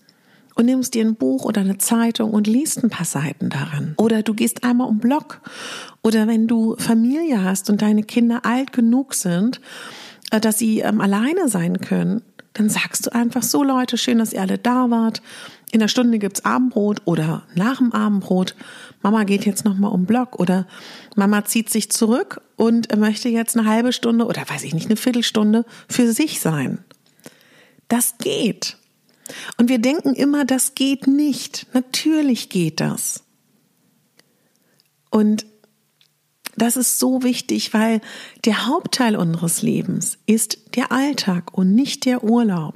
und 0.62 0.68
nimmst 0.68 0.94
dir 0.94 1.04
ein 1.04 1.16
Buch 1.16 1.44
oder 1.44 1.62
eine 1.62 1.80
Zeitung 1.80 2.32
und 2.32 2.46
liest 2.46 2.84
ein 2.84 2.92
paar 2.92 3.06
Seiten 3.06 3.50
daran. 3.50 3.96
Oder 3.98 4.22
du 4.22 4.36
gehst 4.36 4.64
einmal 4.64 4.88
um 4.88 5.00
Block. 5.00 5.42
Oder 6.04 6.28
wenn 6.28 6.48
du 6.48 6.76
Familie 6.78 7.44
hast 7.44 7.70
und 7.72 7.82
deine 7.82 8.04
Kinder 8.04 8.46
alt 8.46 8.72
genug 8.72 9.16
sind, 9.16 9.60
äh, 10.30 10.40
dass 10.40 10.60
sie 10.60 10.80
ähm, 10.80 11.02
alleine 11.02 11.50
sein 11.50 11.82
können, 11.82 12.22
dann 12.54 12.70
sagst 12.70 13.08
du 13.08 13.14
einfach 13.14 13.42
so, 13.42 13.64
Leute, 13.64 13.98
schön, 13.98 14.20
dass 14.20 14.34
ihr 14.34 14.42
alle 14.42 14.60
da 14.60 14.92
wart. 14.92 15.24
In 15.72 15.80
der 15.80 15.88
Stunde 15.88 16.20
gibt's 16.20 16.46
Abendbrot 16.46 17.02
oder 17.06 17.44
nach 17.56 17.78
dem 17.78 17.92
Abendbrot. 17.92 18.56
Mama 19.02 19.24
geht 19.24 19.46
jetzt 19.46 19.66
nochmal 19.66 19.92
um 19.92 20.06
Block 20.06 20.40
oder 20.40 20.68
Mama 21.16 21.44
zieht 21.46 21.72
sich 21.72 21.90
zurück 21.90 22.42
und 22.56 22.96
möchte 22.98 23.30
jetzt 23.30 23.58
eine 23.58 23.68
halbe 23.68 23.94
Stunde 23.94 24.26
oder 24.26 24.48
weiß 24.48 24.64
ich 24.64 24.76
nicht, 24.76 24.88
eine 24.88 24.98
Viertelstunde 24.98 25.66
für 25.88 26.12
sich 26.12 26.40
sein. 26.40 26.84
Das 27.88 28.20
geht. 28.20 28.78
Und 29.58 29.70
wir 29.70 29.80
denken 29.80 30.14
immer, 30.14 30.46
das 30.46 30.76
geht 30.76 31.08
nicht. 31.08 31.68
Natürlich 31.74 32.50
geht 32.50 32.80
das. 32.80 33.24
Und 35.10 35.46
das 36.56 36.78
ist 36.78 37.00
so 37.00 37.24
wichtig, 37.24 37.74
weil 37.74 38.02
der 38.46 38.68
Hauptteil 38.68 39.16
unseres 39.16 39.62
Lebens 39.62 40.18
ist 40.26 40.76
der 40.76 40.92
Alltag 40.92 41.58
und 41.58 41.74
nicht 41.74 42.06
der 42.06 42.24
Urlaub. 42.24 42.76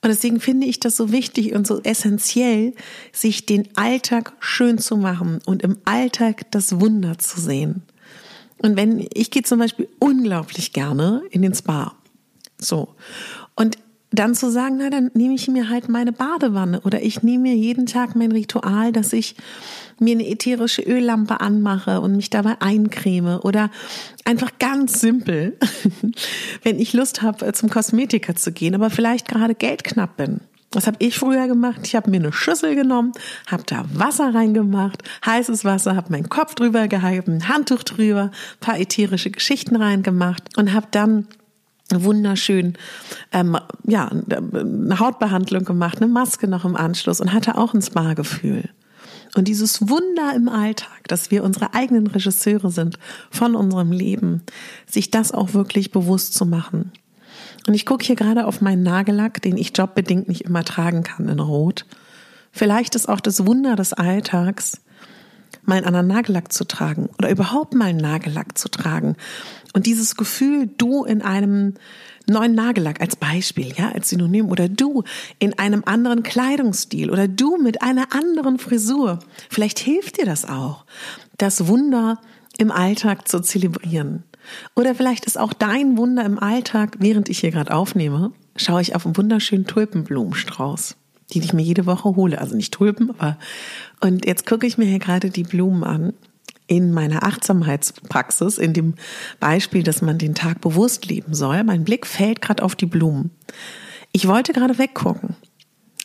Und 0.00 0.10
deswegen 0.10 0.40
finde 0.40 0.66
ich 0.66 0.78
das 0.78 0.96
so 0.96 1.10
wichtig 1.10 1.54
und 1.54 1.66
so 1.66 1.82
essentiell, 1.82 2.74
sich 3.12 3.46
den 3.46 3.68
Alltag 3.76 4.32
schön 4.38 4.78
zu 4.78 4.96
machen 4.96 5.40
und 5.44 5.62
im 5.62 5.78
Alltag 5.84 6.50
das 6.52 6.80
Wunder 6.80 7.18
zu 7.18 7.40
sehen. 7.40 7.82
Und 8.62 8.76
wenn, 8.76 9.06
ich 9.12 9.30
gehe 9.30 9.42
zum 9.42 9.58
Beispiel 9.58 9.88
unglaublich 9.98 10.72
gerne 10.72 11.22
in 11.30 11.42
den 11.42 11.54
Spa. 11.54 11.96
So. 12.58 12.94
Dann 14.10 14.34
zu 14.34 14.50
sagen, 14.50 14.76
na, 14.78 14.88
dann 14.88 15.10
nehme 15.14 15.34
ich 15.34 15.48
mir 15.48 15.68
halt 15.68 15.88
meine 15.88 16.12
Badewanne 16.12 16.80
oder 16.80 17.02
ich 17.02 17.22
nehme 17.22 17.42
mir 17.42 17.54
jeden 17.54 17.86
Tag 17.86 18.16
mein 18.16 18.32
Ritual, 18.32 18.90
dass 18.90 19.12
ich 19.12 19.36
mir 20.00 20.14
eine 20.14 20.26
ätherische 20.26 20.82
Öllampe 20.82 21.40
anmache 21.40 22.00
und 22.00 22.16
mich 22.16 22.30
dabei 22.30 22.56
eincreme 22.60 23.40
oder 23.40 23.70
einfach 24.24 24.52
ganz 24.58 25.00
simpel, 25.00 25.58
wenn 26.62 26.78
ich 26.78 26.94
Lust 26.94 27.20
habe, 27.20 27.52
zum 27.52 27.68
Kosmetiker 27.68 28.34
zu 28.34 28.52
gehen, 28.52 28.74
aber 28.74 28.90
vielleicht 28.90 29.28
gerade 29.28 29.54
Geld 29.54 29.84
knapp 29.84 30.16
bin. 30.16 30.40
Was 30.72 30.86
habe 30.86 30.98
ich 31.00 31.18
früher 31.18 31.46
gemacht? 31.46 31.80
Ich 31.84 31.94
habe 31.94 32.10
mir 32.10 32.18
eine 32.18 32.32
Schüssel 32.32 32.74
genommen, 32.74 33.12
habe 33.46 33.62
da 33.64 33.86
Wasser 33.94 34.34
reingemacht, 34.34 35.02
heißes 35.24 35.64
Wasser, 35.64 35.96
habe 35.96 36.12
meinen 36.12 36.28
Kopf 36.28 36.54
drüber 36.54 36.88
gehalten, 36.88 37.48
Handtuch 37.48 37.82
drüber, 37.82 38.30
paar 38.60 38.78
ätherische 38.78 39.30
Geschichten 39.30 39.76
reingemacht 39.76 40.58
und 40.58 40.74
habe 40.74 40.88
dann 40.90 41.26
wunderschön 41.94 42.74
ähm, 43.32 43.56
ja 43.86 44.08
eine 44.08 44.98
Hautbehandlung 44.98 45.64
gemacht, 45.64 45.98
eine 46.00 46.10
Maske 46.10 46.48
noch 46.48 46.64
im 46.64 46.76
Anschluss 46.76 47.20
und 47.20 47.32
hatte 47.32 47.56
auch 47.56 47.74
ein 47.74 47.82
Spa-Gefühl. 47.82 48.68
Und 49.34 49.48
dieses 49.48 49.88
Wunder 49.88 50.32
im 50.34 50.48
Alltag, 50.48 51.06
dass 51.08 51.30
wir 51.30 51.44
unsere 51.44 51.74
eigenen 51.74 52.06
Regisseure 52.06 52.70
sind 52.70 52.98
von 53.30 53.54
unserem 53.54 53.92
Leben, 53.92 54.42
sich 54.86 55.10
das 55.10 55.32
auch 55.32 55.54
wirklich 55.54 55.92
bewusst 55.92 56.34
zu 56.34 56.46
machen. 56.46 56.92
Und 57.66 57.74
ich 57.74 57.84
gucke 57.84 58.04
hier 58.04 58.16
gerade 58.16 58.46
auf 58.46 58.60
meinen 58.60 58.82
Nagellack, 58.82 59.42
den 59.42 59.56
ich 59.56 59.76
jobbedingt 59.76 60.28
nicht 60.28 60.42
immer 60.42 60.64
tragen 60.64 61.02
kann 61.02 61.28
in 61.28 61.40
Rot. 61.40 61.84
Vielleicht 62.52 62.94
ist 62.94 63.08
auch 63.08 63.20
das 63.20 63.46
Wunder 63.46 63.76
des 63.76 63.92
Alltags, 63.92 64.80
mal 65.68 65.76
einen 65.76 65.86
anderen 65.86 66.06
Nagellack 66.08 66.52
zu 66.52 66.64
tragen 66.64 67.08
oder 67.18 67.30
überhaupt 67.30 67.74
mal 67.74 67.86
einen 67.86 67.98
Nagellack 67.98 68.58
zu 68.58 68.68
tragen. 68.68 69.16
Und 69.74 69.86
dieses 69.86 70.16
Gefühl, 70.16 70.68
du 70.78 71.04
in 71.04 71.22
einem 71.22 71.74
neuen 72.28 72.54
Nagellack 72.54 73.00
als 73.00 73.16
Beispiel, 73.16 73.72
ja, 73.76 73.90
als 73.90 74.10
Synonym 74.10 74.48
oder 74.48 74.68
du 74.68 75.04
in 75.38 75.58
einem 75.58 75.82
anderen 75.86 76.22
Kleidungsstil 76.22 77.10
oder 77.10 77.28
du 77.28 77.56
mit 77.56 77.82
einer 77.82 78.12
anderen 78.14 78.58
Frisur. 78.58 79.20
Vielleicht 79.48 79.78
hilft 79.78 80.20
dir 80.20 80.26
das 80.26 80.44
auch, 80.44 80.84
das 81.38 81.68
Wunder 81.68 82.20
im 82.58 82.70
Alltag 82.70 83.28
zu 83.28 83.40
zelebrieren. 83.40 84.24
Oder 84.74 84.94
vielleicht 84.94 85.26
ist 85.26 85.38
auch 85.38 85.52
dein 85.52 85.96
Wunder 85.96 86.24
im 86.24 86.38
Alltag, 86.38 86.96
während 86.98 87.28
ich 87.28 87.40
hier 87.40 87.50
gerade 87.50 87.72
aufnehme, 87.74 88.32
schaue 88.56 88.80
ich 88.80 88.94
auf 88.94 89.04
einen 89.04 89.16
wunderschönen 89.16 89.66
Tulpenblumenstrauß, 89.66 90.96
die 91.32 91.40
ich 91.40 91.52
mir 91.52 91.62
jede 91.62 91.86
Woche 91.86 92.16
hole. 92.16 92.40
Also 92.40 92.56
nicht 92.56 92.74
Tulpen, 92.74 93.10
aber 93.10 93.38
und 94.00 94.26
jetzt 94.26 94.46
gucke 94.46 94.66
ich 94.66 94.78
mir 94.78 94.86
hier 94.86 94.98
gerade 94.98 95.30
die 95.30 95.42
Blumen 95.42 95.84
an 95.84 96.12
in 96.68 96.92
meiner 96.92 97.24
Achtsamkeitspraxis, 97.24 98.58
in 98.58 98.74
dem 98.74 98.94
Beispiel, 99.40 99.82
dass 99.82 100.02
man 100.02 100.18
den 100.18 100.34
Tag 100.34 100.60
bewusst 100.60 101.06
leben 101.06 101.34
soll, 101.34 101.64
mein 101.64 101.82
Blick 101.82 102.06
fällt 102.06 102.42
gerade 102.42 102.62
auf 102.62 102.76
die 102.76 102.86
Blumen. 102.86 103.30
Ich 104.12 104.28
wollte 104.28 104.52
gerade 104.52 104.78
weggucken. 104.78 105.34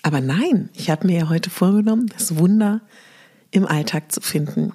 Aber 0.02 0.22
nein, 0.22 0.70
ich 0.74 0.90
habe 0.90 1.08
mir 1.08 1.20
ja 1.20 1.30
heute 1.30 1.50
vorgenommen, 1.50 2.08
das 2.08 2.38
Wunder 2.38 2.82
im 3.52 3.66
Alltag 3.66 4.12
zu 4.12 4.22
finden. 4.22 4.74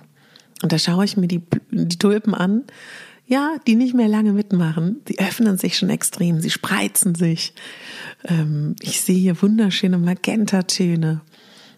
Und 0.62 0.72
da 0.72 0.78
schaue 0.78 1.04
ich 1.04 1.16
mir 1.16 1.28
die, 1.28 1.42
die 1.70 1.98
Tulpen 1.98 2.34
an, 2.34 2.64
ja, 3.28 3.56
die 3.66 3.75
nicht 3.75 3.94
mehr 3.94 4.08
lange 4.08 4.32
mitmachen. 4.32 5.02
Sie 5.06 5.18
öffnen 5.18 5.58
sich 5.58 5.76
schon 5.76 5.90
extrem, 5.90 6.40
sie 6.40 6.50
spreizen 6.50 7.14
sich. 7.14 7.52
Ähm, 8.25 8.75
ich 8.80 9.02
sehe 9.02 9.18
hier 9.18 9.40
wunderschöne 9.42 9.99
Magentatöne. 9.99 11.20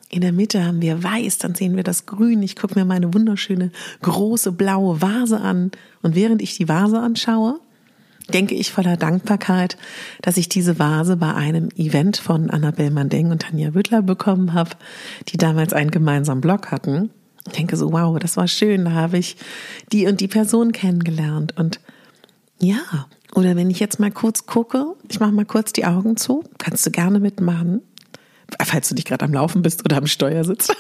In 0.09 0.21
der 0.21 0.33
Mitte 0.33 0.65
haben 0.65 0.81
wir 0.81 1.03
weiß, 1.03 1.39
dann 1.39 1.57
sehen 1.57 1.75
wir 1.75 1.83
das 1.83 2.07
Grün. 2.07 2.43
Ich 2.43 2.55
gucke 2.55 2.79
mir 2.79 2.85
meine 2.85 3.13
wunderschöne 3.13 3.73
große 4.01 4.53
blaue 4.53 5.03
Vase 5.03 5.41
an. 5.41 5.73
Und 6.03 6.15
während 6.15 6.41
ich 6.41 6.57
die 6.57 6.69
Vase 6.69 7.01
anschaue, 7.01 7.59
denke 8.33 8.55
ich 8.55 8.71
voller 8.71 8.97
Dankbarkeit, 8.97 9.77
dass 10.23 10.37
ich 10.37 10.49
diese 10.49 10.79
Vase 10.79 11.17
bei 11.17 11.35
einem 11.35 11.69
Event 11.77 12.17
von 12.17 12.49
Annabelle 12.51 12.93
Mandeng 12.93 13.33
und 13.33 13.43
Tanja 13.43 13.71
Büttler 13.71 14.03
bekommen 14.03 14.53
habe, 14.53 14.71
die 15.29 15.37
damals 15.37 15.73
einen 15.73 15.91
gemeinsamen 15.91 16.41
Blog 16.41 16.71
hatten. 16.71 17.11
Ich 17.47 17.53
denke 17.53 17.77
so, 17.77 17.93
wow, 17.93 18.19
das 18.19 18.37
war 18.37 18.49
schön, 18.49 18.85
da 18.85 18.93
habe 18.93 19.19
ich 19.19 19.37
die 19.93 20.07
und 20.07 20.21
die 20.21 20.29
Person 20.29 20.73
kennengelernt. 20.73 21.57
Und 21.57 21.81
ja, 22.61 23.09
oder 23.35 23.57
wenn 23.57 23.71
ich 23.71 23.81
jetzt 23.81 23.99
mal 23.99 24.11
kurz 24.11 24.47
gucke, 24.47 24.95
ich 25.09 25.21
mache 25.21 25.33
mal 25.33 25.47
kurz 25.47 25.73
die 25.73 25.87
Augen 25.87 26.17
zu, 26.17 26.45
kannst 26.59 26.85
du 26.87 26.91
gerne 26.91 27.19
mitmachen 27.19 27.83
falls 28.65 28.89
du 28.89 28.95
nicht 28.95 29.07
gerade 29.07 29.25
am 29.25 29.33
Laufen 29.33 29.63
bist 29.63 29.85
oder 29.85 29.97
am 29.97 30.07
Steuer 30.07 30.45
sitzt. 30.45 30.75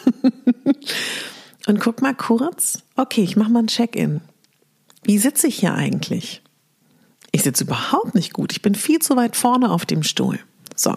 Und 1.66 1.80
guck 1.80 2.02
mal 2.02 2.14
kurz, 2.14 2.82
okay, 2.96 3.22
ich 3.22 3.36
mache 3.36 3.50
mal 3.50 3.60
ein 3.60 3.68
Check-in. 3.68 4.20
Wie 5.02 5.18
sitze 5.18 5.46
ich 5.46 5.60
hier 5.60 5.74
eigentlich? 5.74 6.42
Ich 7.32 7.42
sitze 7.42 7.64
überhaupt 7.64 8.14
nicht 8.14 8.32
gut. 8.32 8.52
Ich 8.52 8.62
bin 8.62 8.74
viel 8.74 8.98
zu 8.98 9.16
weit 9.16 9.36
vorne 9.36 9.70
auf 9.70 9.86
dem 9.86 10.02
Stuhl. 10.02 10.38
So, 10.74 10.96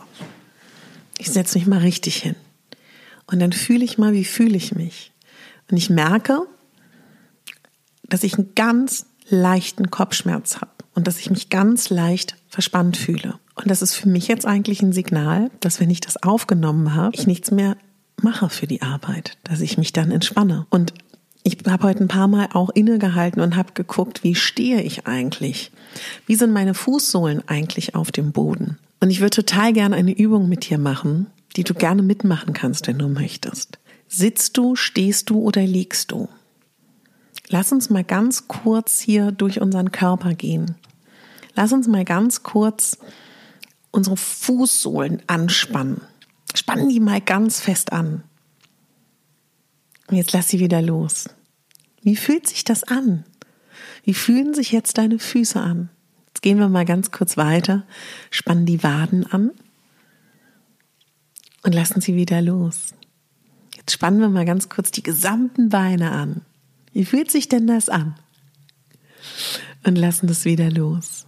ich 1.17 1.29
setze 1.29 1.58
mich 1.58 1.67
mal 1.67 1.79
richtig 1.79 2.17
hin. 2.17 2.36
Und 3.27 3.39
dann 3.39 3.53
fühle 3.53 3.86
ich 3.86 3.98
mal, 3.98 4.13
wie 4.13 4.25
fühle 4.25 4.58
ich 4.58 4.74
mich. 4.74 5.12
Und 5.70 5.77
ich 5.77 5.89
merke, 5.89 6.41
dass 8.03 8.24
ich 8.24 8.38
einen 8.38 8.53
ganz 8.55 9.05
leichten 9.29 9.89
Kopfschmerz 9.89 10.58
habe 10.58 10.72
und 10.96 11.08
dass 11.08 11.20
ich 11.20 11.29
mich 11.29 11.50
ganz 11.50 11.89
leicht 11.89 12.36
verspannt 12.48 12.98
fühle. 12.98 13.39
Und 13.55 13.70
das 13.70 13.82
ist 13.82 13.96
für 13.96 14.10
mich 14.10 14.27
jetzt 14.27 14.46
eigentlich 14.46 14.82
ein 14.82 14.93
Signal, 14.93 15.50
dass 15.60 15.79
wenn 15.79 15.89
ich 15.89 16.01
das 16.01 16.22
aufgenommen 16.22 16.96
habe, 16.96 17.15
ich 17.15 17.27
nichts 17.27 17.51
mehr 17.51 17.77
mache 18.22 18.50
für 18.50 18.67
die 18.67 18.82
Arbeit, 18.82 19.38
dass 19.43 19.62
ich 19.62 19.77
mich 19.77 19.93
dann 19.93 20.12
entspanne. 20.12 20.65
Und 20.70 20.93
ich 21.43 21.58
habe 21.67 21.88
heute 21.88 22.03
ein 22.03 22.08
paar 22.08 22.27
Mal 22.27 22.50
auch 22.53 22.70
innegehalten 22.70 23.41
und 23.41 23.55
habe 23.55 23.74
geguckt, 23.74 24.24
wie 24.24 24.36
stehe 24.36 24.82
ich 24.82 25.08
eigentlich? 25.08 25.72
Wie 26.25 26.36
sind 26.36 26.51
meine 26.51 26.74
Fußsohlen 26.74 27.48
eigentlich 27.48 27.96
auf 27.96 28.12
dem 28.12 28.32
Boden? 28.32 28.77
Und 29.01 29.10
ich 29.10 29.20
würde 29.20 29.36
total 29.36 29.74
gerne 29.74 29.96
eine 29.96 30.17
Übung 30.17 30.48
mit 30.48 30.70
dir 30.70 30.77
machen, 30.77 31.27
die 31.58 31.63
du 31.63 31.74
gerne 31.74 32.01
mitmachen 32.01 32.53
kannst, 32.53 32.88
wenn 32.88 32.98
du 32.98 33.10
möchtest. 33.10 33.77
Sitzt 34.15 34.58
du, 34.58 34.75
stehst 34.75 35.32
du 35.32 35.39
oder 35.39 35.63
liegst 35.63 36.12
du? 36.12 36.29
Lass 37.48 37.72
uns 37.72 37.89
mal 37.89 38.03
ganz 38.03 38.48
kurz 38.48 39.00
hier 39.00 39.32
durch 39.32 39.60
unseren 39.60 39.91
Körper 39.91 40.36
gehen. 40.36 40.75
Lass 41.55 41.74
uns 41.74 41.88
mal 41.88 42.05
ganz 42.05 42.43
kurz 42.43 43.00
unsere 43.89 44.15
Fußsohlen 44.15 45.24
anspannen. 45.25 46.01
Spannen 46.53 46.89
die 46.89 47.00
mal 47.00 47.22
ganz 47.22 47.60
fest 47.60 47.91
an. 47.91 48.24
Und 50.05 50.17
jetzt 50.17 50.32
lass 50.32 50.48
sie 50.48 50.60
wieder 50.60 50.84
los. 50.84 51.27
Wie 52.03 52.15
fühlt 52.15 52.46
sich 52.46 52.63
das 52.63 52.84
an? 52.84 53.24
Wie 54.03 54.13
fühlen 54.13 54.53
sich 54.53 54.72
jetzt 54.72 55.00
deine 55.00 55.17
Füße 55.17 55.60
an? 55.60 55.89
Jetzt 56.27 56.43
gehen 56.43 56.60
wir 56.60 56.70
mal 56.70 56.86
ganz 56.86 57.10
kurz 57.10 57.36
weiter, 57.36 57.88
spannen 58.29 58.67
die 58.67 58.84
Waden 58.84 59.25
an 59.25 59.50
und 61.63 61.74
lassen 61.74 62.00
sie 62.00 62.15
wieder 62.15 62.43
los. 62.43 62.93
Jetzt 63.84 63.96
spannen 63.96 64.22
wir 64.22 64.30
mal 64.30 64.46
ganz 64.46 64.70
kurz 64.70 64.92
die 64.92 65.04
gesamten 65.04 65.68
Beine 65.68 66.12
an. 66.12 66.42
Wie 66.94 67.04
fühlt 67.04 67.30
sich 67.30 67.50
denn 67.50 67.68
das 67.68 67.90
an? 67.90 68.16
Und 69.86 69.98
lassen 69.98 70.28
das 70.28 70.46
wieder 70.46 70.72
los. 70.72 71.25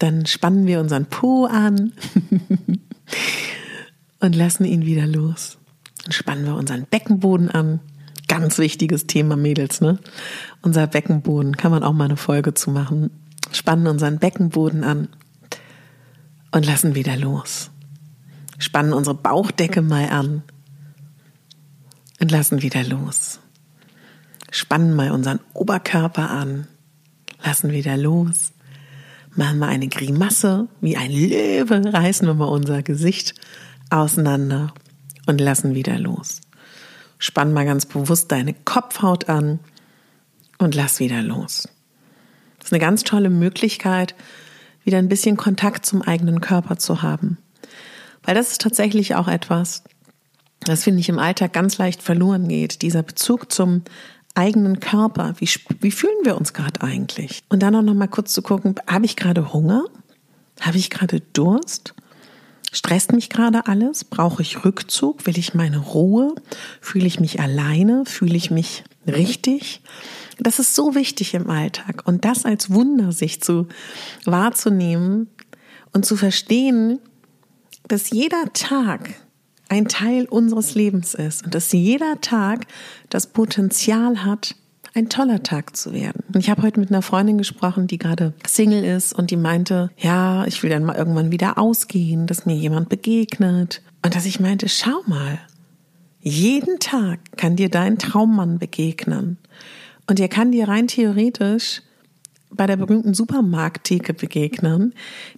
Dann 0.00 0.26
spannen 0.26 0.66
wir 0.66 0.80
unseren 0.80 1.06
Po 1.06 1.44
an 1.44 1.92
und 4.20 4.34
lassen 4.34 4.64
ihn 4.64 4.84
wieder 4.84 5.06
los. 5.06 5.58
Dann 6.02 6.10
spannen 6.10 6.44
wir 6.44 6.56
unseren 6.56 6.86
Beckenboden 6.86 7.50
an. 7.50 7.78
Ganz 8.26 8.58
wichtiges 8.58 9.06
Thema, 9.06 9.36
Mädels, 9.36 9.80
ne? 9.80 10.00
Unser 10.62 10.88
Beckenboden, 10.88 11.56
kann 11.56 11.70
man 11.70 11.84
auch 11.84 11.92
mal 11.92 12.06
eine 12.06 12.16
Folge 12.16 12.52
zu 12.54 12.72
machen. 12.72 13.10
Spannen 13.52 13.86
unseren 13.86 14.18
Beckenboden 14.18 14.82
an 14.82 15.08
und 16.50 16.66
lassen 16.66 16.96
wieder 16.96 17.16
los. 17.16 17.70
Spannen 18.58 18.92
unsere 18.92 19.14
Bauchdecke 19.14 19.82
mal 19.82 20.08
an 20.08 20.42
und 22.20 22.30
lassen 22.30 22.62
wieder 22.62 22.82
los. 22.84 23.40
Spannen 24.50 24.94
mal 24.94 25.10
unseren 25.10 25.40
Oberkörper 25.52 26.30
an, 26.30 26.66
lassen 27.44 27.72
wieder 27.72 27.96
los. 27.96 28.52
Machen 29.34 29.58
wir 29.58 29.66
eine 29.66 29.88
Grimasse 29.88 30.68
wie 30.80 30.96
ein 30.96 31.12
Löwe, 31.12 31.92
reißen 31.92 32.26
wir 32.26 32.34
mal 32.34 32.46
unser 32.46 32.82
Gesicht 32.82 33.34
auseinander 33.90 34.72
und 35.26 35.40
lassen 35.40 35.74
wieder 35.74 35.98
los. 35.98 36.40
Spann 37.18 37.52
mal 37.52 37.64
ganz 37.64 37.86
bewusst 37.86 38.32
deine 38.32 38.54
Kopfhaut 38.54 39.28
an 39.28 39.60
und 40.58 40.74
lass 40.74 41.00
wieder 41.00 41.22
los. 41.22 41.68
Das 42.58 42.68
ist 42.68 42.72
eine 42.72 42.80
ganz 42.80 43.04
tolle 43.04 43.30
Möglichkeit, 43.30 44.14
wieder 44.84 44.98
ein 44.98 45.08
bisschen 45.08 45.36
Kontakt 45.36 45.84
zum 45.84 46.02
eigenen 46.02 46.40
Körper 46.40 46.78
zu 46.78 47.02
haben. 47.02 47.38
Weil 48.22 48.34
das 48.34 48.52
ist 48.52 48.60
tatsächlich 48.60 49.14
auch 49.14 49.28
etwas, 49.28 49.84
das 50.60 50.84
finde 50.84 51.00
ich 51.00 51.08
im 51.08 51.18
Alltag 51.18 51.52
ganz 51.52 51.78
leicht 51.78 52.02
verloren 52.02 52.48
geht. 52.48 52.82
Dieser 52.82 53.02
Bezug 53.02 53.52
zum 53.52 53.82
eigenen 54.34 54.80
Körper. 54.80 55.34
Wie, 55.38 55.48
wie 55.80 55.90
fühlen 55.90 56.24
wir 56.24 56.36
uns 56.36 56.52
gerade 56.52 56.82
eigentlich? 56.82 57.42
Und 57.48 57.62
dann 57.62 57.74
auch 57.74 57.82
noch 57.82 57.94
mal 57.94 58.08
kurz 58.08 58.32
zu 58.32 58.42
gucken, 58.42 58.74
habe 58.86 59.06
ich 59.06 59.16
gerade 59.16 59.52
Hunger? 59.52 59.84
Habe 60.60 60.78
ich 60.78 60.90
gerade 60.90 61.20
Durst? 61.32 61.94
Stresst 62.72 63.12
mich 63.12 63.30
gerade 63.30 63.66
alles? 63.66 64.04
Brauche 64.04 64.42
ich 64.42 64.64
Rückzug? 64.64 65.26
Will 65.26 65.38
ich 65.38 65.54
meine 65.54 65.78
Ruhe? 65.78 66.34
Fühle 66.80 67.06
ich 67.06 67.20
mich 67.20 67.40
alleine? 67.40 68.04
Fühle 68.04 68.36
ich 68.36 68.50
mich 68.50 68.84
richtig? 69.06 69.80
Das 70.38 70.58
ist 70.58 70.74
so 70.74 70.94
wichtig 70.94 71.32
im 71.34 71.48
Alltag. 71.48 72.02
Und 72.04 72.24
das 72.24 72.44
als 72.44 72.70
Wunder 72.70 73.12
sich 73.12 73.40
zu 73.40 73.68
wahrzunehmen 74.24 75.28
und 75.92 76.04
zu 76.04 76.16
verstehen, 76.16 76.98
dass 77.88 78.10
jeder 78.10 78.52
Tag 78.52 79.14
ein 79.68 79.88
Teil 79.88 80.26
unseres 80.26 80.74
Lebens 80.74 81.14
ist 81.14 81.44
und 81.44 81.54
dass 81.54 81.72
jeder 81.72 82.20
Tag 82.20 82.66
das 83.10 83.26
Potenzial 83.26 84.24
hat, 84.24 84.54
ein 84.94 85.08
toller 85.10 85.42
Tag 85.42 85.76
zu 85.76 85.92
werden. 85.92 86.24
Und 86.32 86.40
ich 86.40 86.48
habe 86.48 86.62
heute 86.62 86.80
mit 86.80 86.90
einer 86.90 87.02
Freundin 87.02 87.36
gesprochen, 87.36 87.86
die 87.86 87.98
gerade 87.98 88.32
Single 88.46 88.82
ist 88.82 89.12
und 89.12 89.30
die 89.30 89.36
meinte, 89.36 89.90
ja, 89.98 90.46
ich 90.46 90.62
will 90.62 90.70
dann 90.70 90.84
mal 90.84 90.96
irgendwann 90.96 91.30
wieder 91.30 91.58
ausgehen, 91.58 92.26
dass 92.26 92.46
mir 92.46 92.56
jemand 92.56 92.88
begegnet. 92.88 93.82
Und 94.02 94.16
dass 94.16 94.24
ich 94.24 94.40
meinte, 94.40 94.70
schau 94.70 95.02
mal, 95.06 95.38
jeden 96.20 96.78
Tag 96.78 97.18
kann 97.36 97.56
dir 97.56 97.68
dein 97.68 97.98
Traummann 97.98 98.58
begegnen. 98.58 99.36
Und 100.06 100.18
er 100.18 100.28
kann 100.28 100.50
dir 100.50 100.66
rein 100.66 100.86
theoretisch 100.86 101.82
bei 102.50 102.66
der 102.66 102.76
berühmten 102.76 103.14
Supermarkttheke 103.14 104.14
begegnen, 104.14 104.94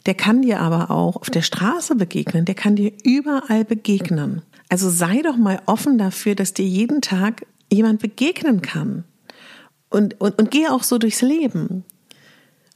der 0.07 0.14
kann 0.14 0.42
dir 0.42 0.61
aber 0.61 0.90
auch 0.90 1.16
auf 1.16 1.31
der 1.31 1.42
Straße 1.42 1.97
begegnen, 1.97 2.44
der 2.44 2.55
kann 2.55 2.77
dir 2.77 2.92
überall 3.03 3.64
begegnen. 3.64 4.42
Also 4.68 4.90
sei 4.90 5.23
doch 5.23 5.37
mal 5.37 5.61
offen 5.66 5.99
dafür, 5.99 6.35
dass 6.35 6.55
dir 6.55 6.66
jeden 6.66 7.01
Tag 7.01 7.47
jemand 7.73 8.01
begegnen 8.01 8.62
kann. 8.62 9.05
Und, 9.90 10.21
und, 10.21 10.38
und 10.38 10.51
gehe 10.51 10.73
auch 10.73 10.83
so 10.83 10.99
durchs 10.99 11.23
Leben. 11.23 11.85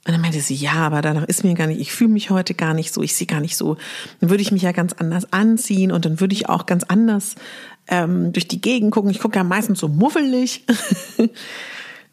Und 0.04 0.12
dann 0.12 0.20
meinte 0.20 0.40
sie, 0.40 0.54
ja, 0.54 0.72
aber 0.72 1.00
danach 1.00 1.24
ist 1.24 1.44
mir 1.44 1.54
gar 1.54 1.68
nicht, 1.68 1.80
ich 1.80 1.92
fühle 1.92 2.10
mich 2.10 2.30
heute 2.30 2.54
gar 2.54 2.74
nicht 2.74 2.92
so, 2.92 3.02
ich 3.02 3.14
sehe 3.14 3.26
gar 3.26 3.40
nicht 3.40 3.56
so, 3.56 3.76
dann 4.20 4.30
würde 4.30 4.42
ich 4.42 4.50
mich 4.50 4.62
ja 4.62 4.72
ganz 4.72 4.94
anders 4.94 5.32
anziehen 5.32 5.92
und 5.92 6.04
dann 6.04 6.18
würde 6.18 6.34
ich 6.34 6.48
auch 6.48 6.66
ganz 6.66 6.82
anders 6.82 7.36
ähm, 7.86 8.32
durch 8.32 8.48
die 8.48 8.60
Gegend 8.60 8.90
gucken. 8.90 9.10
Ich 9.10 9.20
gucke 9.20 9.36
ja 9.36 9.44
meistens 9.44 9.78
so 9.78 9.86
muffelig. 9.86 10.64
und 11.18 11.30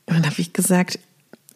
dann 0.05 0.25
habe 0.25 0.35
ich 0.37 0.53
gesagt, 0.53 0.99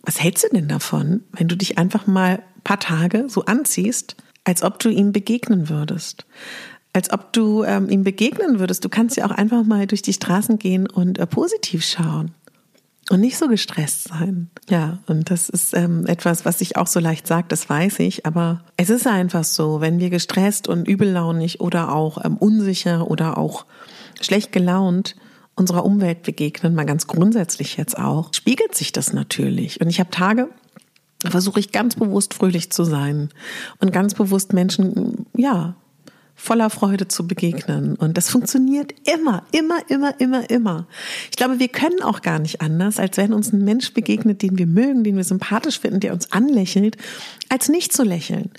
was 0.03 0.21
hältst 0.21 0.43
du 0.43 0.49
denn 0.49 0.67
davon, 0.67 1.21
wenn 1.31 1.47
du 1.47 1.57
dich 1.57 1.77
einfach 1.77 2.07
mal 2.07 2.43
ein 2.55 2.61
paar 2.63 2.79
Tage 2.79 3.25
so 3.29 3.45
anziehst, 3.45 4.15
als 4.43 4.61
ob 4.61 4.79
du 4.79 4.89
ihm 4.89 5.11
begegnen 5.11 5.69
würdest? 5.69 6.25
Als 6.91 7.11
ob 7.11 7.33
du 7.33 7.63
ähm, 7.63 7.89
ihm 7.89 8.03
begegnen 8.03 8.59
würdest. 8.59 8.85
Du 8.85 8.89
kannst 8.89 9.17
ja 9.17 9.25
auch 9.25 9.31
einfach 9.31 9.63
mal 9.63 9.87
durch 9.87 10.03
die 10.03 10.13
Straßen 10.13 10.59
gehen 10.59 10.87
und 10.87 11.17
äh, 11.17 11.25
positiv 11.25 11.83
schauen 11.83 12.31
und 13.09 13.19
nicht 13.19 13.37
so 13.37 13.47
gestresst 13.47 14.09
sein. 14.09 14.49
Ja, 14.69 14.99
und 15.07 15.29
das 15.31 15.49
ist 15.49 15.75
ähm, 15.75 16.05
etwas, 16.05 16.45
was 16.45 16.59
sich 16.59 16.77
auch 16.77 16.87
so 16.87 16.99
leicht 16.99 17.27
sagt, 17.27 17.51
das 17.51 17.69
weiß 17.69 17.99
ich, 17.99 18.25
aber 18.25 18.63
es 18.77 18.89
ist 18.89 19.07
einfach 19.07 19.43
so, 19.43 19.81
wenn 19.81 19.99
wir 19.99 20.09
gestresst 20.09 20.67
und 20.67 20.87
übellaunig 20.87 21.61
oder 21.61 21.93
auch 21.93 22.23
ähm, 22.23 22.37
unsicher 22.37 23.09
oder 23.09 23.37
auch 23.37 23.65
schlecht 24.21 24.51
gelaunt 24.51 25.15
unserer 25.55 25.85
Umwelt 25.85 26.23
begegnen, 26.23 26.75
mal 26.75 26.85
ganz 26.85 27.07
grundsätzlich 27.07 27.77
jetzt 27.77 27.97
auch, 27.97 28.33
spiegelt 28.33 28.75
sich 28.75 28.91
das 28.91 29.13
natürlich. 29.13 29.81
Und 29.81 29.89
ich 29.89 29.99
habe 29.99 30.09
Tage, 30.09 30.49
da 31.19 31.29
versuche 31.29 31.59
ich 31.59 31.71
ganz 31.71 31.95
bewusst 31.95 32.33
fröhlich 32.33 32.71
zu 32.71 32.83
sein 32.83 33.29
und 33.79 33.93
ganz 33.93 34.13
bewusst 34.13 34.53
Menschen, 34.53 35.25
ja, 35.35 35.75
voller 36.35 36.69
Freude 36.69 37.07
zu 37.07 37.27
begegnen. 37.27 37.95
Und 37.95 38.17
das 38.17 38.29
funktioniert 38.29 38.93
immer, 39.07 39.43
immer, 39.51 39.79
immer, 39.87 40.19
immer, 40.19 40.49
immer. 40.49 40.87
Ich 41.29 41.37
glaube, 41.37 41.59
wir 41.59 41.67
können 41.67 42.01
auch 42.01 42.21
gar 42.21 42.39
nicht 42.39 42.59
anders, 42.59 42.99
als 42.99 43.17
wenn 43.17 43.33
uns 43.33 43.53
ein 43.53 43.63
Mensch 43.63 43.93
begegnet, 43.93 44.41
den 44.41 44.57
wir 44.57 44.67
mögen, 44.67 45.03
den 45.03 45.15
wir 45.15 45.23
sympathisch 45.23 45.79
finden, 45.79 45.99
der 45.99 46.13
uns 46.13 46.31
anlächelt, 46.31 46.97
als 47.49 47.69
nicht 47.69 47.93
zu 47.93 48.03
lächeln. 48.03 48.49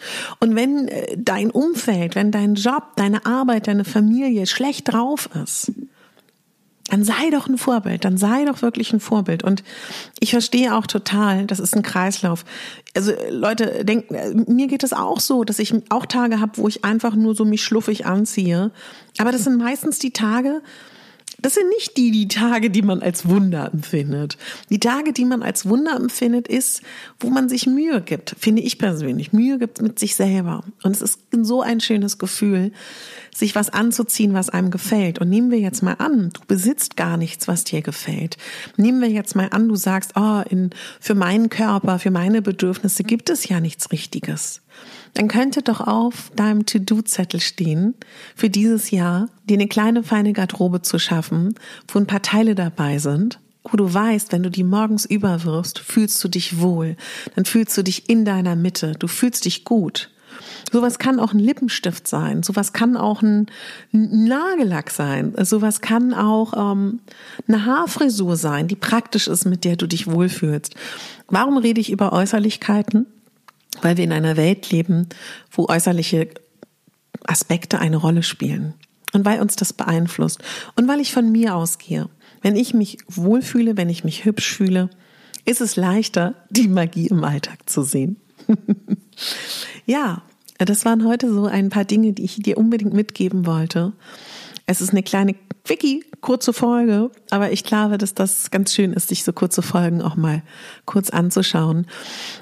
Und 0.40 0.54
wenn 0.54 0.88
äh, 0.88 1.16
dein 1.18 1.50
Umfeld, 1.50 2.14
wenn 2.14 2.30
dein 2.30 2.54
Job, 2.54 2.94
deine 2.96 3.26
Arbeit, 3.26 3.66
deine 3.66 3.84
Familie 3.84 4.46
schlecht 4.46 4.92
drauf 4.92 5.28
ist, 5.42 5.72
dann 6.90 7.02
sei 7.02 7.30
doch 7.30 7.48
ein 7.48 7.56
Vorbild, 7.56 8.04
dann 8.04 8.18
sei 8.18 8.44
doch 8.44 8.60
wirklich 8.60 8.92
ein 8.92 9.00
Vorbild. 9.00 9.42
Und 9.42 9.64
ich 10.20 10.30
verstehe 10.30 10.74
auch 10.74 10.86
total, 10.86 11.46
das 11.46 11.58
ist 11.58 11.74
ein 11.74 11.82
Kreislauf. 11.82 12.44
Also 12.94 13.12
Leute 13.30 13.84
denken, 13.84 14.44
mir 14.54 14.66
geht 14.66 14.84
es 14.84 14.92
auch 14.92 15.20
so, 15.20 15.44
dass 15.44 15.58
ich 15.58 15.74
auch 15.88 16.06
Tage 16.06 16.40
habe, 16.40 16.52
wo 16.56 16.68
ich 16.68 16.84
einfach 16.84 17.14
nur 17.14 17.34
so 17.34 17.44
mich 17.44 17.64
schluffig 17.64 18.06
anziehe. 18.06 18.70
Aber 19.18 19.32
das 19.32 19.44
sind 19.44 19.56
meistens 19.56 19.98
die 19.98 20.12
Tage, 20.12 20.60
das 21.44 21.52
sind 21.52 21.68
nicht 21.68 21.98
die, 21.98 22.10
die 22.10 22.26
Tage, 22.26 22.70
die 22.70 22.80
man 22.80 23.02
als 23.02 23.28
Wunder 23.28 23.70
empfindet. 23.70 24.38
Die 24.70 24.80
Tage, 24.80 25.12
die 25.12 25.26
man 25.26 25.42
als 25.42 25.68
Wunder 25.68 25.94
empfindet, 25.94 26.48
ist, 26.48 26.80
wo 27.20 27.28
man 27.28 27.50
sich 27.50 27.66
Mühe 27.66 28.00
gibt, 28.00 28.34
finde 28.38 28.62
ich 28.62 28.78
persönlich. 28.78 29.34
Mühe 29.34 29.58
gibt 29.58 29.82
mit 29.82 29.98
sich 29.98 30.16
selber. 30.16 30.64
Und 30.82 30.96
es 30.96 31.02
ist 31.02 31.20
so 31.42 31.60
ein 31.60 31.80
schönes 31.80 32.16
Gefühl, 32.16 32.72
sich 33.34 33.54
was 33.54 33.68
anzuziehen, 33.68 34.32
was 34.32 34.48
einem 34.48 34.70
gefällt. 34.70 35.18
Und 35.18 35.28
nehmen 35.28 35.50
wir 35.50 35.58
jetzt 35.58 35.82
mal 35.82 35.96
an, 35.98 36.30
du 36.32 36.40
besitzt 36.46 36.96
gar 36.96 37.18
nichts, 37.18 37.46
was 37.46 37.64
dir 37.64 37.82
gefällt. 37.82 38.38
Nehmen 38.78 39.02
wir 39.02 39.10
jetzt 39.10 39.36
mal 39.36 39.48
an, 39.50 39.68
du 39.68 39.76
sagst, 39.76 40.12
oh, 40.16 40.40
in, 40.48 40.70
für 40.98 41.14
meinen 41.14 41.50
Körper, 41.50 41.98
für 41.98 42.10
meine 42.10 42.40
Bedürfnisse 42.40 43.04
gibt 43.04 43.28
es 43.28 43.46
ja 43.46 43.60
nichts 43.60 43.92
Richtiges 43.92 44.62
dann 45.14 45.28
könnte 45.28 45.62
doch 45.62 45.80
auf 45.80 46.30
deinem 46.36 46.66
To-Do-Zettel 46.66 47.40
stehen, 47.40 47.94
für 48.34 48.50
dieses 48.50 48.90
Jahr 48.90 49.28
dir 49.48 49.54
eine 49.54 49.68
kleine 49.68 50.02
feine 50.02 50.32
Garderobe 50.32 50.82
zu 50.82 50.98
schaffen, 50.98 51.54
wo 51.88 51.98
ein 51.98 52.06
paar 52.06 52.22
Teile 52.22 52.54
dabei 52.54 52.98
sind, 52.98 53.38
wo 53.62 53.76
du 53.76 53.92
weißt, 53.92 54.32
wenn 54.32 54.42
du 54.42 54.50
die 54.50 54.64
morgens 54.64 55.06
überwirfst, 55.06 55.78
fühlst 55.78 56.22
du 56.22 56.28
dich 56.28 56.60
wohl, 56.60 56.96
dann 57.34 57.44
fühlst 57.44 57.76
du 57.78 57.82
dich 57.82 58.08
in 58.10 58.24
deiner 58.24 58.56
Mitte, 58.56 58.92
du 58.98 59.06
fühlst 59.06 59.44
dich 59.44 59.64
gut. 59.64 60.10
Sowas 60.72 60.98
kann 60.98 61.20
auch 61.20 61.32
ein 61.32 61.38
Lippenstift 61.38 62.08
sein, 62.08 62.42
sowas 62.42 62.72
kann 62.72 62.96
auch 62.96 63.22
ein 63.22 63.46
Nagellack 63.92 64.90
sein, 64.90 65.32
sowas 65.40 65.80
kann 65.80 66.12
auch 66.12 66.72
ähm, 66.72 67.00
eine 67.46 67.64
Haarfrisur 67.64 68.36
sein, 68.36 68.66
die 68.66 68.74
praktisch 68.74 69.28
ist, 69.28 69.44
mit 69.44 69.64
der 69.64 69.76
du 69.76 69.86
dich 69.86 70.10
wohlfühlst. 70.10 70.74
Warum 71.28 71.56
rede 71.58 71.80
ich 71.80 71.90
über 71.90 72.12
Äußerlichkeiten? 72.12 73.06
Weil 73.82 73.96
wir 73.96 74.04
in 74.04 74.12
einer 74.12 74.36
Welt 74.36 74.70
leben, 74.70 75.08
wo 75.50 75.66
äußerliche 75.68 76.28
Aspekte 77.24 77.78
eine 77.78 77.96
Rolle 77.96 78.22
spielen. 78.22 78.74
und 79.12 79.24
weil 79.24 79.40
uns 79.40 79.54
das 79.54 79.72
beeinflusst 79.72 80.42
und 80.74 80.88
weil 80.88 80.98
ich 80.98 81.12
von 81.12 81.30
mir 81.30 81.54
ausgehe. 81.54 82.08
Wenn 82.42 82.56
ich 82.56 82.74
mich 82.74 82.98
wohlfühle, 83.06 83.76
wenn 83.76 83.88
ich 83.88 84.02
mich 84.02 84.24
hübsch 84.24 84.52
fühle, 84.52 84.90
ist 85.44 85.60
es 85.60 85.76
leichter, 85.76 86.34
die 86.50 86.68
Magie 86.68 87.06
im 87.06 87.22
Alltag 87.22 87.70
zu 87.70 87.82
sehen. 87.82 88.16
ja, 89.86 90.22
das 90.58 90.84
waren 90.84 91.06
heute 91.06 91.32
so 91.32 91.46
ein 91.46 91.70
paar 91.70 91.84
Dinge, 91.84 92.12
die 92.12 92.24
ich 92.24 92.42
dir 92.42 92.58
unbedingt 92.58 92.92
mitgeben 92.92 93.46
wollte. 93.46 93.92
Es 94.66 94.80
ist 94.80 94.90
eine 94.90 95.02
kleine 95.02 95.34
Quickie, 95.64 96.04
kurze 96.20 96.52
Folge, 96.52 97.10
aber 97.30 97.52
ich 97.52 97.64
glaube, 97.64 97.98
dass 97.98 98.14
das 98.14 98.50
ganz 98.50 98.74
schön 98.74 98.92
ist, 98.92 99.08
sich 99.08 99.24
so 99.24 99.32
kurze 99.32 99.62
Folgen 99.62 100.02
auch 100.02 100.16
mal 100.16 100.42
kurz 100.84 101.10
anzuschauen, 101.10 101.86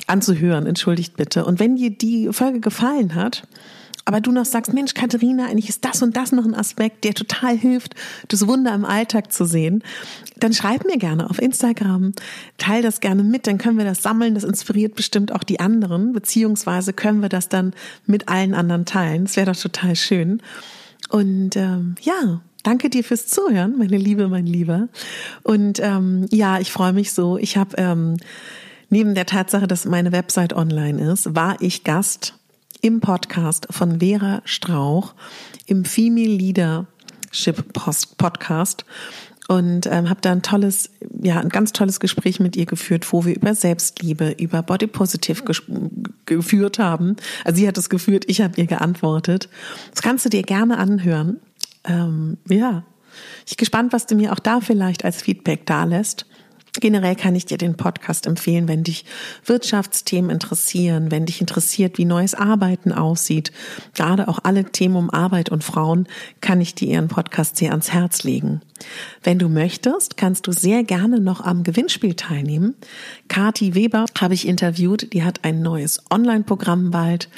anzuhören, 0.07 0.67
entschuldigt 0.67 1.17
bitte. 1.17 1.45
Und 1.45 1.61
wenn 1.61 1.77
dir 1.77 1.91
die 1.91 2.33
Folge 2.33 2.61
gefallen 2.61 3.15
hat, 3.15 3.47
aber 4.05 4.21
du 4.21 4.33
noch 4.33 4.45
sagst, 4.45 4.73
Mensch, 4.73 4.95
Katharina, 4.95 5.47
eigentlich 5.47 5.69
ist 5.69 5.85
das 5.85 6.03
und 6.03 6.17
das 6.17 6.33
noch 6.33 6.45
ein 6.45 6.57
Aspekt, 6.57 7.05
der 7.05 7.15
total 7.15 7.57
hilft, 7.57 7.95
das 8.29 8.47
Wunder 8.49 8.75
im 8.75 8.85
Alltag 8.85 9.33
zu 9.33 9.45
sehen, 9.45 9.85
dann 10.37 10.53
schreib 10.53 10.85
mir 10.85 10.99
gerne 10.99 11.31
auf 11.31 11.41
Instagram, 11.41 12.13
teil 12.59 12.83
das 12.83 12.99
gerne 12.99 13.23
mit, 13.23 13.47
dann 13.47 13.59
können 13.59 13.79
wir 13.79 13.85
das 13.85 14.03
sammeln, 14.03 14.35
das 14.35 14.43
inspiriert 14.43 14.97
bestimmt 14.97 15.33
auch 15.33 15.45
die 15.45 15.61
anderen, 15.61 16.13
beziehungsweise 16.13 16.93
können 16.93 17.23
wir 17.23 17.29
das 17.29 17.49
dann 17.49 17.75
mit 18.07 18.29
allen 18.29 18.55
anderen 18.55 18.85
teilen. 18.85 19.25
Das 19.25 19.37
wäre 19.37 19.53
doch 19.53 19.61
total 19.61 19.95
schön. 19.95 20.43
Und 21.13 21.57
ähm, 21.57 21.95
ja, 22.01 22.41
Danke 22.63 22.91
dir 22.91 23.03
fürs 23.03 23.27
Zuhören, 23.27 23.77
meine 23.77 23.97
Liebe, 23.97 24.29
mein 24.29 24.47
Lieber. 24.47 24.89
Und 25.43 25.81
ähm, 25.81 26.27
ja, 26.31 26.61
ich 26.61 26.71
freue 26.71 26.93
mich 26.93 27.13
so. 27.13 27.37
Ich 27.37 27.57
habe 27.57 27.77
ähm, 27.77 28.19
neben 28.89 29.17
der 29.17 29.27
Tatsache, 29.27 29.67
dass 29.67 29.85
meine 29.85 30.13
Website 30.13 30.53
online 30.53 31.13
ist, 31.13 31.35
war 31.35 31.61
ich 31.61 31.83
Gast 31.83 32.35
im 32.81 33.01
Podcast 33.01 33.67
von 33.71 33.99
Vera 33.99 34.43
Strauch 34.45 35.15
im 35.67 35.85
Female 35.85 36.29
Leadership 36.29 37.73
Podcast 37.73 38.85
und 39.49 39.87
ähm, 39.87 40.09
habe 40.09 40.21
da 40.21 40.33
ein 40.33 40.43
tolles, 40.43 40.91
ja, 41.21 41.41
ein 41.41 41.49
ganz 41.49 41.73
tolles 41.73 42.01
Gespräch 42.01 42.41
mit 42.41 42.57
ihr 42.57 42.67
geführt, 42.67 43.13
wo 43.13 43.25
wir 43.25 43.35
über 43.35 43.55
Selbstliebe, 43.55 44.37
über 44.39 44.63
Body 44.63 44.87
Positive 44.87 45.43
geführt 46.27 46.79
haben. 46.79 47.17
Also 47.45 47.59
sie 47.59 47.69
hat 47.69 47.77
es 47.77 47.91
geführt, 47.91 48.25
ich 48.29 48.41
habe 48.41 48.55
ihr 48.61 48.67
geantwortet. 48.67 49.49
Das 49.91 50.03
kannst 50.03 50.25
du 50.25 50.29
dir 50.29 50.43
gerne 50.43 50.79
anhören. 50.79 51.41
Ähm, 51.85 52.39
ja, 52.49 52.85
ich 53.47 53.57
bin 53.57 53.63
gespannt, 53.63 53.93
was 53.93 54.07
du 54.07 54.15
mir 54.15 54.33
auch 54.33 54.39
da 54.39 54.61
vielleicht 54.61 55.05
als 55.05 55.23
Feedback 55.23 55.67
da 55.67 55.85
lässt. 55.85 56.27
Generell 56.81 57.17
kann 57.17 57.35
ich 57.35 57.45
dir 57.45 57.59
den 57.59 57.77
Podcast 57.77 58.27
empfehlen, 58.27 58.67
wenn 58.67 58.83
dich 58.83 59.05
Wirtschaftsthemen 59.45 60.31
interessieren, 60.31 61.11
wenn 61.11 61.27
dich 61.27 61.43
interessiert, 61.43 61.99
wie 61.99 62.07
neues 62.07 62.35
Arbeiten 62.35 62.93
aussieht. 62.93 63.53
Gerade 63.95 64.27
auch 64.27 64.39
alle 64.43 64.65
Themen 64.65 64.97
um 64.97 65.11
Arbeit 65.11 65.51
und 65.51 65.63
Frauen 65.63 66.09
kann 66.41 66.63
ich 66.63 66.75
dir 66.75 66.89
ihren 66.89 67.09
Podcast 67.09 67.59
sehr 67.59 67.73
ans 67.73 67.93
Herz 67.93 68.23
legen. 68.23 68.63
Wenn 69.23 69.39
du 69.39 69.51
möchtest, 69.51 70.17
kannst 70.17 70.47
du 70.47 70.53
sehr 70.53 70.83
gerne 70.83 71.21
noch 71.21 71.43
am 71.43 71.63
Gewinnspiel 71.63 72.15
teilnehmen. 72.15 72.75
Kati 73.29 73.75
Weber 73.75 74.07
habe 74.19 74.33
ich 74.33 74.49
interviewt, 74.49 75.13
die 75.13 75.25
hat 75.25 75.45
ein 75.45 75.61
neues 75.61 76.03
Online-Programm 76.11 76.91
bald, 76.91 77.29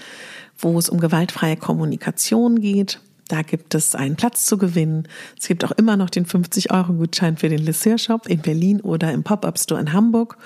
wo 0.59 0.79
es 0.79 0.89
um 0.89 1.01
gewaltfreie 1.01 1.57
Kommunikation 1.57 2.61
geht. 2.61 3.01
Da 3.29 3.43
gibt 3.43 3.75
es 3.75 3.95
einen 3.95 4.17
Platz 4.17 4.45
zu 4.45 4.59
gewinnen. 4.59 5.09
Es 5.41 5.49
gibt 5.49 5.65
auch 5.65 5.73
immer 5.73 5.97
noch 5.97 6.11
den 6.11 6.27
50-Euro-Gutschein 6.27 7.37
für 7.37 7.49
den 7.49 7.65
Lesseur 7.65 7.97
Shop 7.97 8.27
in 8.29 8.41
Berlin 8.41 8.81
oder 8.81 9.13
im 9.13 9.23
Pop-Up 9.23 9.59
Store 9.59 9.81
in 9.81 9.93
Hamburg. 9.93 10.37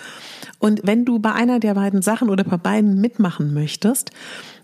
Und 0.60 0.80
wenn 0.84 1.04
du 1.04 1.18
bei 1.18 1.32
einer 1.32 1.58
der 1.58 1.74
beiden 1.74 2.02
Sachen 2.02 2.30
oder 2.30 2.44
bei 2.44 2.56
beiden 2.56 3.00
mitmachen 3.00 3.52
möchtest, 3.52 4.10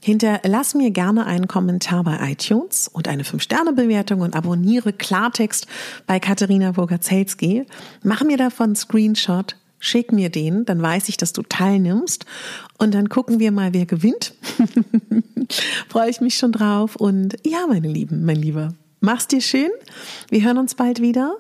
hinterlass 0.01 0.75
mir 0.75 0.91
gerne 0.91 1.27
einen 1.27 1.49
Kommentar 1.49 2.05
bei 2.05 2.19
iTunes 2.31 2.89
und 2.89 3.09
eine 3.09 3.25
5-Sterne-Bewertung 3.25 4.21
und 4.21 4.37
abonniere 4.37 4.93
Klartext 4.93 5.67
bei 6.07 6.21
Katharina 6.21 6.73
Burger-Zelski. 6.73 7.67
Mach 8.03 8.23
mir 8.23 8.37
davon 8.37 8.77
Screenshot, 8.77 9.57
schick 9.85 10.13
mir 10.13 10.31
den, 10.31 10.65
dann 10.65 10.81
weiß 10.81 11.09
ich, 11.09 11.17
dass 11.17 11.33
du 11.33 11.43
teilnimmst. 11.43 12.27
Und 12.79 12.95
dann 12.95 13.09
gucken 13.09 13.39
wir 13.39 13.53
mal, 13.53 13.75
wer 13.75 13.87
gewinnt. 13.87 14.35
Freue 15.89 16.11
ich 16.11 16.21
mich 16.21 16.37
schon 16.37 16.53
drauf. 16.53 16.97
Und 16.97 17.37
ja, 17.45 17.67
meine 17.69 17.89
Lieben, 17.89 18.25
mein 18.25 18.37
Lieber, 18.37 18.75
Mach's 19.05 19.29
dir 19.29 19.43
schön. 19.43 19.69
Wir 20.31 20.43
hören 20.43 20.57
uns 20.57 20.77
bald 20.77 21.03
wieder. 21.03 21.37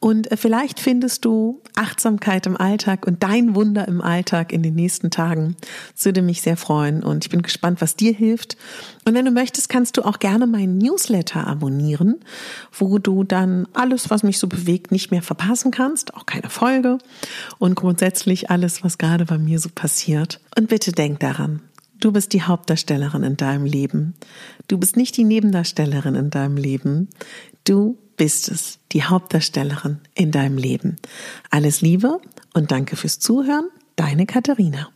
Und 0.00 0.30
äh, 0.30 0.36
vielleicht 0.36 0.80
findest 0.80 1.24
du 1.24 1.62
Achtsamkeit 1.74 2.46
im 2.46 2.58
Alltag 2.58 3.06
und 3.06 3.22
dein 3.22 3.54
Wunder 3.54 3.88
im 3.88 4.02
Alltag 4.02 4.52
in 4.52 4.62
den 4.62 4.74
nächsten 4.74 5.10
Tagen. 5.10 5.56
Das 5.94 6.04
würde 6.04 6.20
mich 6.20 6.42
sehr 6.42 6.58
freuen. 6.58 7.02
Und 7.02 7.24
ich 7.24 7.30
bin 7.30 7.40
gespannt, 7.40 7.80
was 7.80 7.96
dir 7.96 8.12
hilft. 8.12 8.58
Und 9.06 9.14
wenn 9.14 9.24
du 9.24 9.30
möchtest, 9.30 9.70
kannst 9.70 9.96
du 9.96 10.02
auch 10.02 10.18
gerne 10.18 10.46
meinen 10.46 10.76
Newsletter 10.76 11.46
abonnieren, 11.46 12.16
wo 12.70 12.98
du 12.98 13.24
dann 13.24 13.66
alles, 13.72 14.10
was 14.10 14.22
mich 14.22 14.38
so 14.38 14.46
bewegt, 14.46 14.92
nicht 14.92 15.10
mehr 15.10 15.22
verpassen 15.22 15.70
kannst. 15.70 16.12
Auch 16.12 16.26
keine 16.26 16.50
Folge. 16.50 16.98
Und 17.56 17.76
grundsätzlich 17.76 18.50
alles, 18.50 18.84
was 18.84 18.98
gerade 18.98 19.24
bei 19.24 19.38
mir 19.38 19.58
so 19.58 19.70
passiert. 19.74 20.38
Und 20.54 20.68
bitte 20.68 20.92
denk 20.92 21.20
daran. 21.20 21.62
Du 22.00 22.12
bist 22.12 22.32
die 22.32 22.42
Hauptdarstellerin 22.42 23.22
in 23.22 23.36
deinem 23.36 23.64
Leben. 23.64 24.14
Du 24.68 24.78
bist 24.78 24.96
nicht 24.96 25.16
die 25.16 25.24
Nebendarstellerin 25.24 26.14
in 26.14 26.30
deinem 26.30 26.56
Leben. 26.56 27.08
Du 27.64 27.98
bist 28.16 28.48
es, 28.48 28.78
die 28.92 29.04
Hauptdarstellerin 29.04 29.98
in 30.14 30.30
deinem 30.30 30.58
Leben. 30.58 30.96
Alles 31.50 31.80
Liebe 31.80 32.20
und 32.54 32.70
danke 32.70 32.96
fürs 32.96 33.18
Zuhören. 33.18 33.68
Deine 33.96 34.26
Katharina. 34.26 34.88